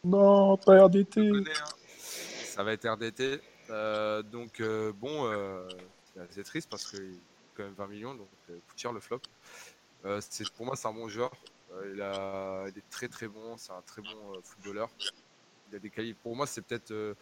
[0.03, 1.29] Non, pas RDT.
[1.29, 1.65] connais, hein.
[2.45, 3.41] Ça va être RDT.
[4.31, 4.61] Donc,
[4.99, 5.67] bon, euh,
[6.29, 8.27] c'est triste parce qu'il a quand même 20 millions, donc
[8.75, 9.21] cher le flop.
[10.19, 11.31] C'est- pour moi, c'est un bon joueur.
[11.93, 14.89] Il, a, il est très très bon, c'est un très bon footballeur.
[15.69, 16.17] Il a des qualités.
[16.21, 17.15] Pour moi, c'est peut-être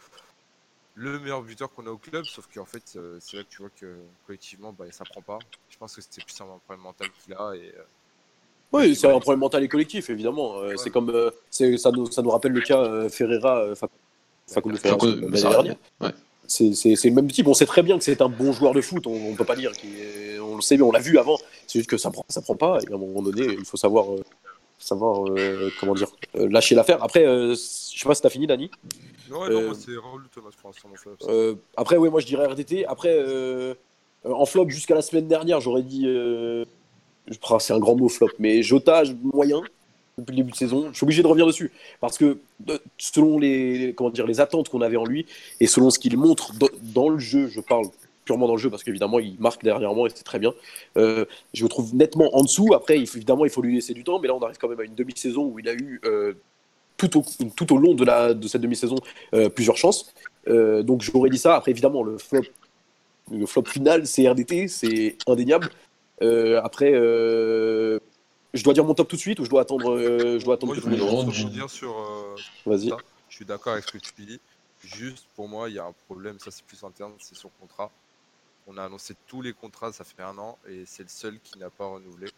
[0.94, 3.58] le meilleur buteur qu'on a au club, sauf qu'en fait, euh, c'est là que tu
[3.62, 3.86] vois que
[4.26, 5.38] collectivement, bah, ça prend pas.
[5.68, 7.52] Je pense que c'était plus un problème mental qu'il a.
[7.54, 7.82] Et, euh,
[8.72, 10.58] Oui, c'est un problème mental et collectif, évidemment.
[10.60, 13.74] Euh, C'est comme euh, c'est- ça, nous, ça nous rappelle le cas euh, Ferreira, euh,
[13.74, 13.90] Fac-
[14.48, 15.76] Facundo Ferreira, l'année dernière.
[16.00, 16.10] ouais.
[16.46, 17.46] C'est c'est- c'est le même type.
[17.46, 19.06] On sait très bien que c'est un bon joueur de foot.
[19.06, 19.70] On, on peut pas dire.
[19.72, 19.90] qu'il
[20.42, 21.36] on le sait, mais on l'a vu avant.
[21.68, 22.78] C'est juste que ça prend, ça prend pas.
[22.82, 24.24] Et à un moment donné, il faut savoir, euh,
[24.80, 27.02] savoir euh, comment dire, euh, lâcher l'affaire.
[27.02, 27.54] Après, euh, je
[27.98, 28.70] sais pas si t'as fini, Dani.
[29.30, 31.58] Non, ouais, non, moi, c'est Raoul Thomas pour l'instant, mon flop.
[31.76, 32.84] Après, ouais, moi je dirais RDT.
[32.86, 33.16] Après,
[34.24, 36.04] en flop jusqu'à la semaine dernière, j'aurais dit.
[36.04, 36.64] je-
[37.60, 39.60] c'est un grand mot flop, mais Jota moyen
[40.18, 40.88] depuis le début de saison.
[40.90, 42.38] Je suis obligé de revenir dessus parce que
[42.98, 45.26] selon les comment dire les attentes qu'on avait en lui
[45.60, 47.86] et selon ce qu'il montre dans le jeu, je parle
[48.30, 50.54] purement dans le jeu parce qu'évidemment il marque derrière moi et c'est très bien.
[50.96, 52.74] Euh, je le trouve nettement en dessous.
[52.74, 54.68] Après, il faut- évidemment, il faut lui laisser du temps, mais là on arrive quand
[54.68, 56.34] même à une demi-saison où il a eu euh,
[56.96, 57.24] tout au,
[57.56, 58.94] tout au long de, la, de cette demi-saison
[59.34, 60.14] euh, plusieurs chances.
[60.46, 61.56] Donc j'aurais dit ça.
[61.56, 62.42] Après, évidemment, le flop,
[63.32, 65.70] le flop final, c'est RDT, c'est indéniable.
[66.68, 70.54] Après, je dois dire mon top tout de suite ou je dois attendre, je dois
[70.54, 71.92] attendre Moi, je que voulais rebondir sur.
[72.64, 72.90] Vas-y.
[73.28, 74.40] Je suis d'accord avec ce que tu dis.
[74.84, 77.90] Juste pour moi, il y a un problème, ça c'est plus interne, c'est son contrat.
[78.72, 81.58] On a annoncé tous les contrats, ça fait un an, et c'est le seul qui
[81.58, 82.28] n'a pas renouvelé.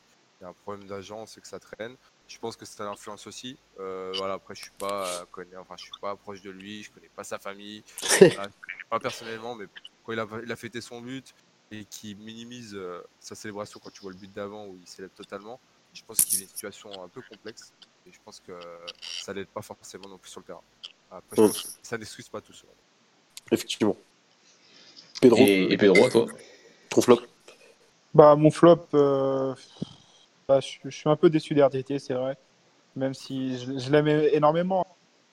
[0.40, 1.95] Il y a un problème d'agent, on sait que ça traîne.
[2.27, 3.59] Je pense que ça l'influence aussi.
[3.79, 6.83] Euh, voilà, après, je suis pas euh, connais, enfin, je suis pas proche de lui,
[6.85, 7.85] je connais pas sa famille,
[8.18, 9.66] Voilà, je connais pas personnellement, mais
[10.05, 11.35] quand il a, il a fêté son but
[11.71, 15.14] et qu'il minimise euh, sa célébration quand tu vois le but d'avant où il célèbre
[15.14, 15.61] totalement,
[15.92, 17.75] je pense qu'il est une situation un peu complexe
[18.07, 18.59] et je pense que
[19.01, 20.62] ça l'aide pas forcément non plus sur le terrain.
[21.11, 21.47] Après, je Mm.
[21.49, 22.64] pense que ça n'excuse pas tout ça.
[23.51, 23.97] Effectivement.
[25.23, 26.27] Pedro, Et, et Pedro, toi
[26.91, 27.21] ton flop.
[28.13, 29.55] Bah, mon flop, euh,
[30.47, 32.37] bah, je, je suis un peu déçu d'RDT, c'est vrai.
[32.95, 34.85] Même si je, je l'aimais énormément,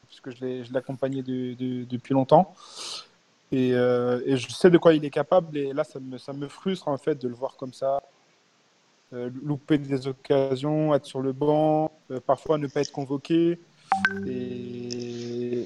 [0.08, 2.54] puisque je l'ai je l'ai accompagné de- de- depuis longtemps.
[3.52, 5.58] Et, euh, et je sais de quoi il est capable.
[5.58, 8.02] Et là, ça me, ça me frustre en fait de le voir comme ça.
[9.12, 13.60] Euh, louper des occasions, être sur le banc, euh, parfois ne pas être convoqué.
[14.28, 14.90] Et,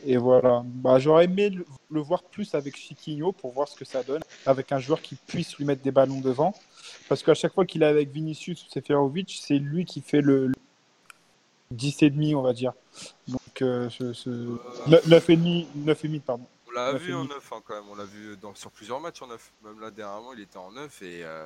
[0.05, 0.61] et voilà.
[0.65, 4.21] Bah, J'aurais aimé le, le voir plus avec Chiquinho pour voir ce que ça donne,
[4.45, 6.53] avec un joueur qui puisse lui mettre des ballons devant.
[7.09, 10.47] Parce qu'à chaque fois qu'il est avec Vinicius ou Seferovic, c'est lui qui fait le,
[10.47, 10.53] le
[11.75, 12.73] 10,5, on va dire.
[13.27, 14.29] Donc, euh, ce, ce...
[14.87, 16.45] 9,5, 9,5, pardon.
[16.67, 17.33] On l'a vu en demi.
[17.35, 19.51] 9 quand même, on l'a vu dans, sur plusieurs matchs en 9.
[19.63, 21.23] Même là dernièrement, il était en 9 et.
[21.23, 21.45] euh,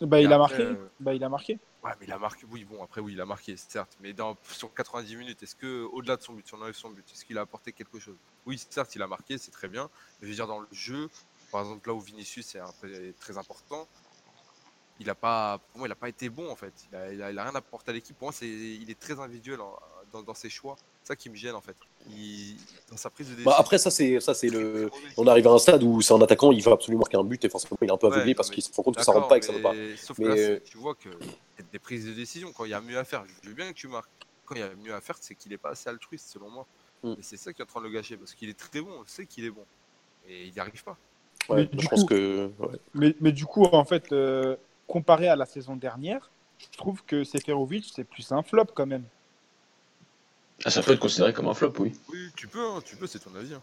[0.00, 0.62] Bah, Et il a marqué.
[0.62, 1.58] euh, Bah, il a marqué.
[1.82, 2.44] Ouais, mais il a marqué.
[2.50, 3.96] Oui, bon, après, oui, il a marqué, certes.
[4.00, 6.90] Mais dans, sur 90 minutes, est-ce que, au-delà de son but, si on enlève son
[6.90, 8.18] but, est-ce qu'il a apporté quelque chose?
[8.46, 9.88] Oui, certes, il a marqué, c'est très bien.
[10.20, 11.08] Mais je veux dire, dans le jeu,
[11.52, 13.88] par exemple, là où Vinicius est, un peu- est très important,
[15.00, 16.74] il a pas, pour moi, il n'a pas été bon, en fait.
[16.90, 18.16] Il a, il a- il a rien apporté à l'équipe.
[18.18, 19.78] Pour moi, c'est, il est très individuel en-
[20.12, 20.76] dans, dans ses choix.
[21.08, 21.74] C'est ça qui me gêne, en fait.
[22.10, 22.54] Il,
[22.90, 23.50] dans sa prise de décision.
[23.50, 24.90] Bah, après, ça, c'est ça, c'est le.
[25.16, 27.42] On arrive à un stade où c'est un attaquant, il va absolument marquer un but
[27.46, 29.12] et forcément il est un peu aveuglé parce mais qu'il se rend compte que ça
[29.12, 29.74] rentre pas et que ça ne va pas.
[29.74, 31.08] mais Sauf que Mais, là, euh, c'est- tu vois que
[31.72, 33.24] des prises de décision quand il y a mieux à faire.
[33.42, 34.10] Je veux bien que tu marques.
[34.44, 36.66] Quand il y a mieux à faire, c'est qu'il est pas assez altruiste, selon moi.
[37.02, 37.12] Mm.
[37.12, 38.90] Et c'est ça qui est en train de le gâcher parce qu'il est très bon,
[39.00, 39.64] on sait qu'il est bon.
[40.28, 40.98] Et il n'y arrive pas.
[41.48, 42.50] Ouais, Mais je du pense coup- que.
[42.58, 42.78] ouais.
[42.92, 44.56] Mais, mais du coup, en fait, euh,
[44.86, 49.04] comparé à la saison dernière, je trouve que Seferovic, c'est plus un flop quand même.
[50.64, 51.92] Ah, ça peut être considéré comme un flop, oui.
[52.10, 53.54] Oui, tu peux, hein, tu peux, c'est ton avis.
[53.54, 53.62] hein.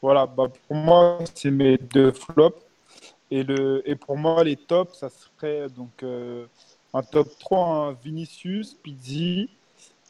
[0.00, 2.60] Voilà, bah, pour moi, c'est mes deux flops.
[3.30, 6.46] Et, le, et pour moi, les tops, ça serait donc euh,
[6.94, 9.48] un top 3, hein, Vinicius, Pizzi.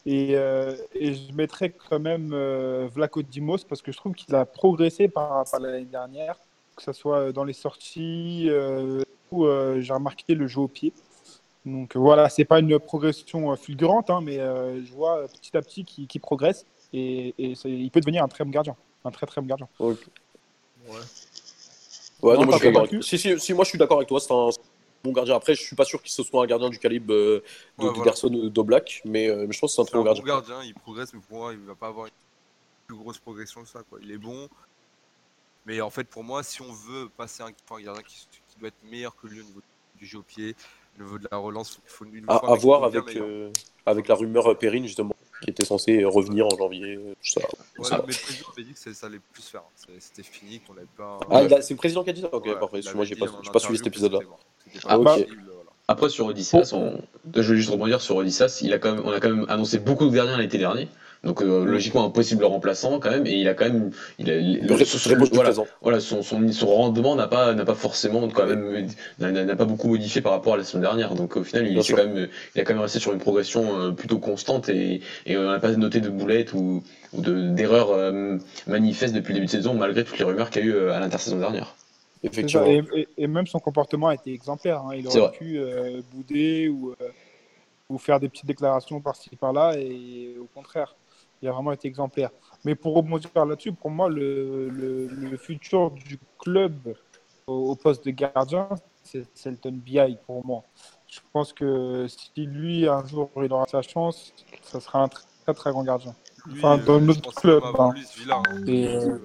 [0.04, 4.34] Et, euh, et je mettrais quand même euh, Vlaco Dimos parce que je trouve qu'il
[4.34, 6.36] a progressé par rapport à l'année dernière,
[6.76, 10.92] que ce soit dans les sorties euh, ou euh, j'ai remarqué le jeu au pied.
[11.64, 15.56] Donc euh, voilà, c'est pas une progression euh, fulgurante, hein, mais euh, je vois petit
[15.56, 18.76] à petit qu'il qu'il progresse et, et il peut devenir un très bon gardien.
[19.04, 19.68] Un très très bon gardien.
[19.78, 19.94] Ouais.
[22.22, 23.02] Ouais, non, Non, moi, je avec...
[23.04, 24.50] si, si, si, moi je suis d'accord avec toi, c'est un
[25.04, 25.34] bon gardien.
[25.36, 27.44] Après, je suis pas sûr qu'il se soit un gardien du calibre euh,
[27.78, 28.02] de Ouais, voilà.
[28.02, 30.08] Ederson ou d'Oblak, mais, euh, mais je pense que c'est un C'est très un bon
[30.10, 30.34] bon gardien.
[30.34, 32.12] gardien, il progresse, mais pour moi, il va pas avoir une
[32.86, 33.82] plus grosse progression que ça.
[33.88, 33.98] Quoi.
[34.02, 34.48] Il est bon,
[35.66, 37.50] mais en fait, pour moi, si on veut passer un
[37.80, 39.60] gardien qui, qui doit être meilleur que lui au niveau
[39.98, 40.54] du jeu au pied,
[40.98, 43.50] au niveau de la relance, il faut une À, fois voir avec, euh,
[43.86, 46.96] avec la rumeur Perrine, justement, qui était censée revenir en janvier.
[46.96, 47.40] euh, tout ça.
[47.78, 49.62] Ouais, ça- mais le président avait dit que c'est- ça allait plus se faire.
[49.62, 49.92] hein.
[49.98, 51.18] C'était fini, qu'on n'avait pas.
[51.30, 52.80] Ah, il a- c'est le président qui a dit ça Ok, Ouais, parfait.
[52.94, 54.20] Moi, j'ai pas, pas suivi cet épisode-là.
[54.84, 55.26] Ah, ok.
[55.88, 57.00] Après, sur Odysseas, on...
[57.34, 59.04] je voulais juste rebondir sur Odysseas, il a quand même...
[59.04, 60.88] on a quand même annoncé beaucoup de gardiens l'été dernier.
[61.24, 63.26] Donc, euh, logiquement, un possible remplaçant quand même.
[63.26, 63.92] Et il a quand même.
[64.18, 64.34] Il a...
[64.34, 68.26] le- Le son- du voilà, voilà, son, son, son rendement n'a pas, n'a pas forcément
[68.28, 68.88] quand même
[69.20, 71.14] n'a- pas beaucoup modifié par rapport à la semaine dernière.
[71.14, 71.96] Donc au final, il, sûr.
[71.96, 75.36] quand même, il a quand même resté sur une progression euh, plutôt constante et, et
[75.36, 79.46] on n'a pas noté de boulettes ou, ou de- d'erreurs euh, manifestes depuis le début
[79.46, 81.76] de saison malgré toutes les rumeurs qu'il y a eu à l'intersaison dernière.
[82.24, 82.66] Effectivement.
[82.66, 84.78] Et, et- et même son comportement a été exemplaire.
[84.78, 84.94] hein.
[84.96, 87.08] Il aurait pu euh, bouder ou, euh,
[87.88, 90.94] ou faire des petites déclarations par-ci par-là, et au contraire,
[91.42, 92.30] il a vraiment été exemplaire.
[92.64, 96.94] Mais pour rebondir là-dessus, pour moi, le, le- le futur du club
[97.46, 98.68] au, au poste de gardien,
[99.02, 100.62] c'est Selton BI pour moi.
[101.08, 104.32] Je pense que si lui, un jour, il aura sa chance,
[104.62, 106.14] ça sera un très très, grand gardien.
[106.46, 107.92] Lui, Enfin, dans je notre club, hein.
[108.16, 108.42] Villa, hein.
[108.66, 109.18] Et, euh,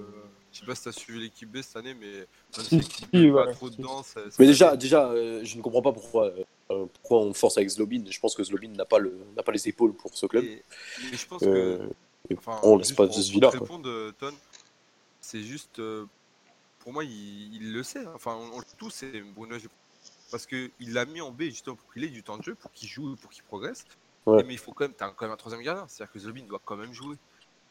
[0.52, 3.52] Je sais pas si t'as suivi l'équipe B cette année, mais Si, si pas ouais,
[3.54, 3.76] trop si.
[3.76, 6.32] dedans, ça- ça- Mais déjà, déjà euh, je ne comprends pas pourquoi,
[6.70, 8.02] euh, pourquoi on force avec Zlobin.
[8.10, 10.44] Je pense que Zlobin n'a pas, le, n'a pas les épaules pour ce club.
[10.44, 10.62] Et-
[11.00, 13.14] mais je pense Euh, que et Enfin, on laisse juste pas pour,
[13.66, 13.88] pour Villa.
[13.88, 14.34] euh, Ton,
[15.20, 16.06] c'est juste, euh,
[16.80, 18.06] pour moi, il, il le sait.
[18.08, 19.56] Enfin, on, le sait tous, c'est Bruno.
[20.30, 22.70] Parce qu'il l'a mis en B justement pour qu'il ait du temps de jeu, pour
[22.72, 23.84] qu'il joue, pour qu'il progresse.
[24.26, 24.44] Ouais.
[24.44, 25.86] Mais il faut quand même, t'as quand même un troisième gardien.
[25.88, 27.16] C'est-à-dire que Zlobin doit quand même jouer.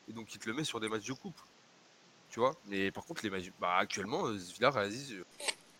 [0.10, 1.40] Et donc il te le met sur des matchs de coupe.
[2.30, 2.56] Tu vois?
[2.66, 5.26] Mais par contre, les matchs, bah, actuellement, Villa réalise euh,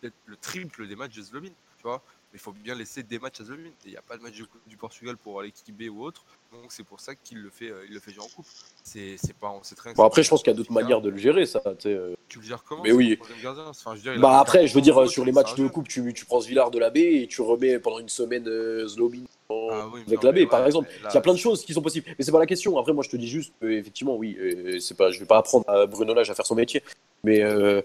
[0.00, 1.50] peut-être le triple des matchs de Zlobin.
[1.78, 3.62] Tu vois mais il faut bien laisser des matchs à Zlobin.
[3.68, 4.34] Et il n'y a pas de match
[4.66, 6.24] du Portugal pour l'équipe B ou autre.
[6.52, 8.46] Donc c'est pour ça qu'il le fait, euh, il le fait jouer en coupe.
[8.82, 11.00] C'est c'est pas, on sait très Bon, après, je pense qu'il y a d'autres manières
[11.00, 11.60] de le gérer, ça.
[11.60, 12.14] tu sais, euh.
[12.28, 13.18] Tu le gères comment Mais oui.
[13.18, 15.54] le Enfin, je veux dire, Bah 24 après, je veux dire, gros, sur les matchs
[15.54, 18.10] de coupe, tu, tu prends ce Villar de la B et tu remets pendant une
[18.10, 20.90] semaine euh, Zlobin en- Ah oui, avec non, la par exemple.
[20.98, 22.06] Il là, y a plein de choses qui sont possibles.
[22.18, 22.76] Mais c'est pas la question.
[22.78, 25.38] Après, moi, je te dis juste, que, effectivement, oui, euh, c'est pas, je vais pas
[25.38, 26.82] apprendre à Bruno Lage à faire son métier.
[27.24, 27.82] Mais, euh,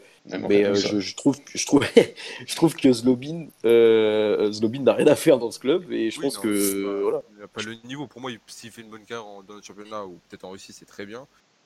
[0.47, 1.84] mais euh, je, je trouve, je trouve,
[2.45, 6.19] je trouve que Zlobin, euh, Zlobin n'a rien à faire dans ce club et je
[6.19, 7.21] oui, pense non, que pas- voilà.
[7.34, 8.05] Il n'a pas le niveau.
[8.07, 10.51] Pour moi, il- s'il fait une bonne carrière en- dans notre championnat ou peut-être en
[10.51, 11.25] Russie, c'est très bien.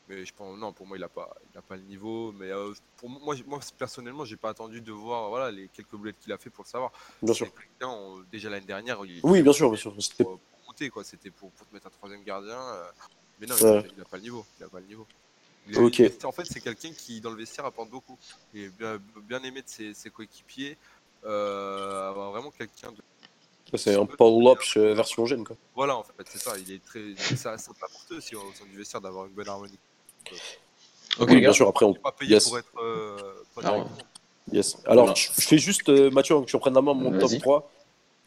[0.10, 2.32] Mais je pense, non, pour moi, il n'a pas, il a pas le niveau.
[2.40, 6.16] Mais euh, pour moi, moi, personnellement, j'ai pas attendu de voir voilà, les quelques boulettes
[6.22, 6.94] qu'il a fait pour le savoir.
[7.22, 7.48] Bien sûr.
[7.84, 9.94] On- déjà l'année dernière, il, Oui, bien sûr, bien sûr.
[10.00, 11.04] C'était- pour, pour monter, quoi.
[11.04, 12.58] C'était pour, pour te mettre un troisième gardien.
[13.42, 13.84] mais non, Ouais.
[13.92, 14.46] il n'a pas le niveau.
[14.58, 15.06] Il a pas le niveau.
[15.76, 16.02] Ok.
[16.24, 18.18] en fait, c'est quelqu'un qui, dans le vestiaire, apporte beaucoup.
[18.54, 20.78] Il est bien, bien aimé de ses, ses coéquipiers.
[21.26, 23.78] Euh, vraiment quelqu'un de.
[23.78, 25.58] C'est un Paul Lopes euh, version jeune, quoi.
[25.76, 26.54] Voilà, en fait, c'est ça.
[26.58, 27.02] Il est très.
[27.36, 29.80] Ça, ça apporte aussi au sein du vestiaire d'avoir une bonne harmonie.
[31.20, 31.68] Ok, Oui, bien sûr.
[31.68, 32.48] Après, on, n'est pas payé Yes.
[32.48, 32.72] pour être.
[32.82, 33.18] euh,
[33.56, 33.86] pas Ah.
[34.54, 34.78] Yes.
[34.86, 35.14] Alors, Voilà.
[35.16, 37.40] je, je fais juste, euh, Mathieu, que tu reprennes la main, mon top Vas-y.
[37.40, 37.70] 3.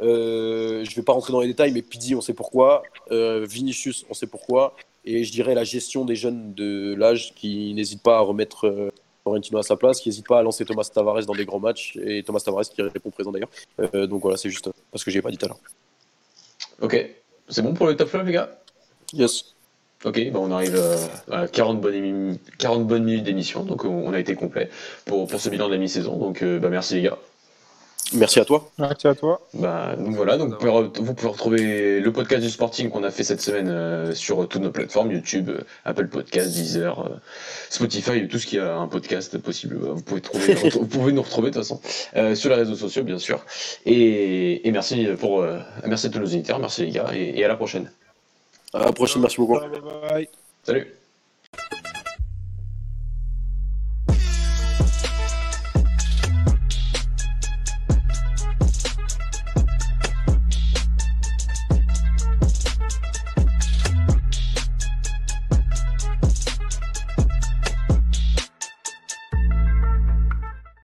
[0.00, 2.82] Euh, je vais pas rentrer dans les détails, mais Pidi, on sait pourquoi.
[3.10, 4.74] Euh, Vinicius, on sait pourquoi.
[5.04, 8.90] Et je dirais la gestion des jeunes de l'âge qui n'hésitent pas à remettre euh,
[9.22, 11.96] Florentino à sa place, qui n'hésitent pas à lancer Thomas Tavares dans des grands matchs.
[12.04, 13.50] Et Thomas Tavares qui répond présent d'ailleurs.
[13.94, 15.60] Euh, donc voilà, c'est juste parce que j'ai pas dit tout à l'heure.
[16.82, 17.10] Ok,
[17.48, 18.58] c'est bon pour le top flop, les gars?
[19.12, 19.54] Yes.
[20.04, 20.80] Ok, bah on arrive
[21.30, 21.94] à 40 bonnes,
[22.32, 24.70] émi- 40 bonnes minutes d'émission, donc on a été complet
[25.04, 26.16] pour, pour ce bilan de la mi-saison.
[26.16, 27.18] Donc bah, merci les gars.
[28.12, 28.68] Merci à toi.
[28.78, 29.40] Merci à toi.
[29.54, 33.04] Bah, donc voilà, donc vous pouvez, re- vous pouvez retrouver le podcast du Sporting qu'on
[33.04, 37.16] a fait cette semaine euh, sur toutes nos plateformes YouTube, euh, Apple Podcast, Deezer, euh,
[37.68, 39.76] Spotify, tout ce qui a un podcast possible.
[39.82, 41.80] euh, Vous pouvez, trouver, vous pouvez nous retrouver de toute façon
[42.16, 43.44] euh, sur les réseaux sociaux, bien sûr.
[43.86, 47.44] Et, et merci pour euh, merci à tous nos auditeurs, merci les gars, et, et
[47.44, 47.90] à la prochaine.
[48.74, 49.22] À la prochaine.
[49.22, 49.58] Merci beaucoup.
[49.58, 49.68] Bye
[50.10, 50.28] bye.
[50.64, 50.99] Salut.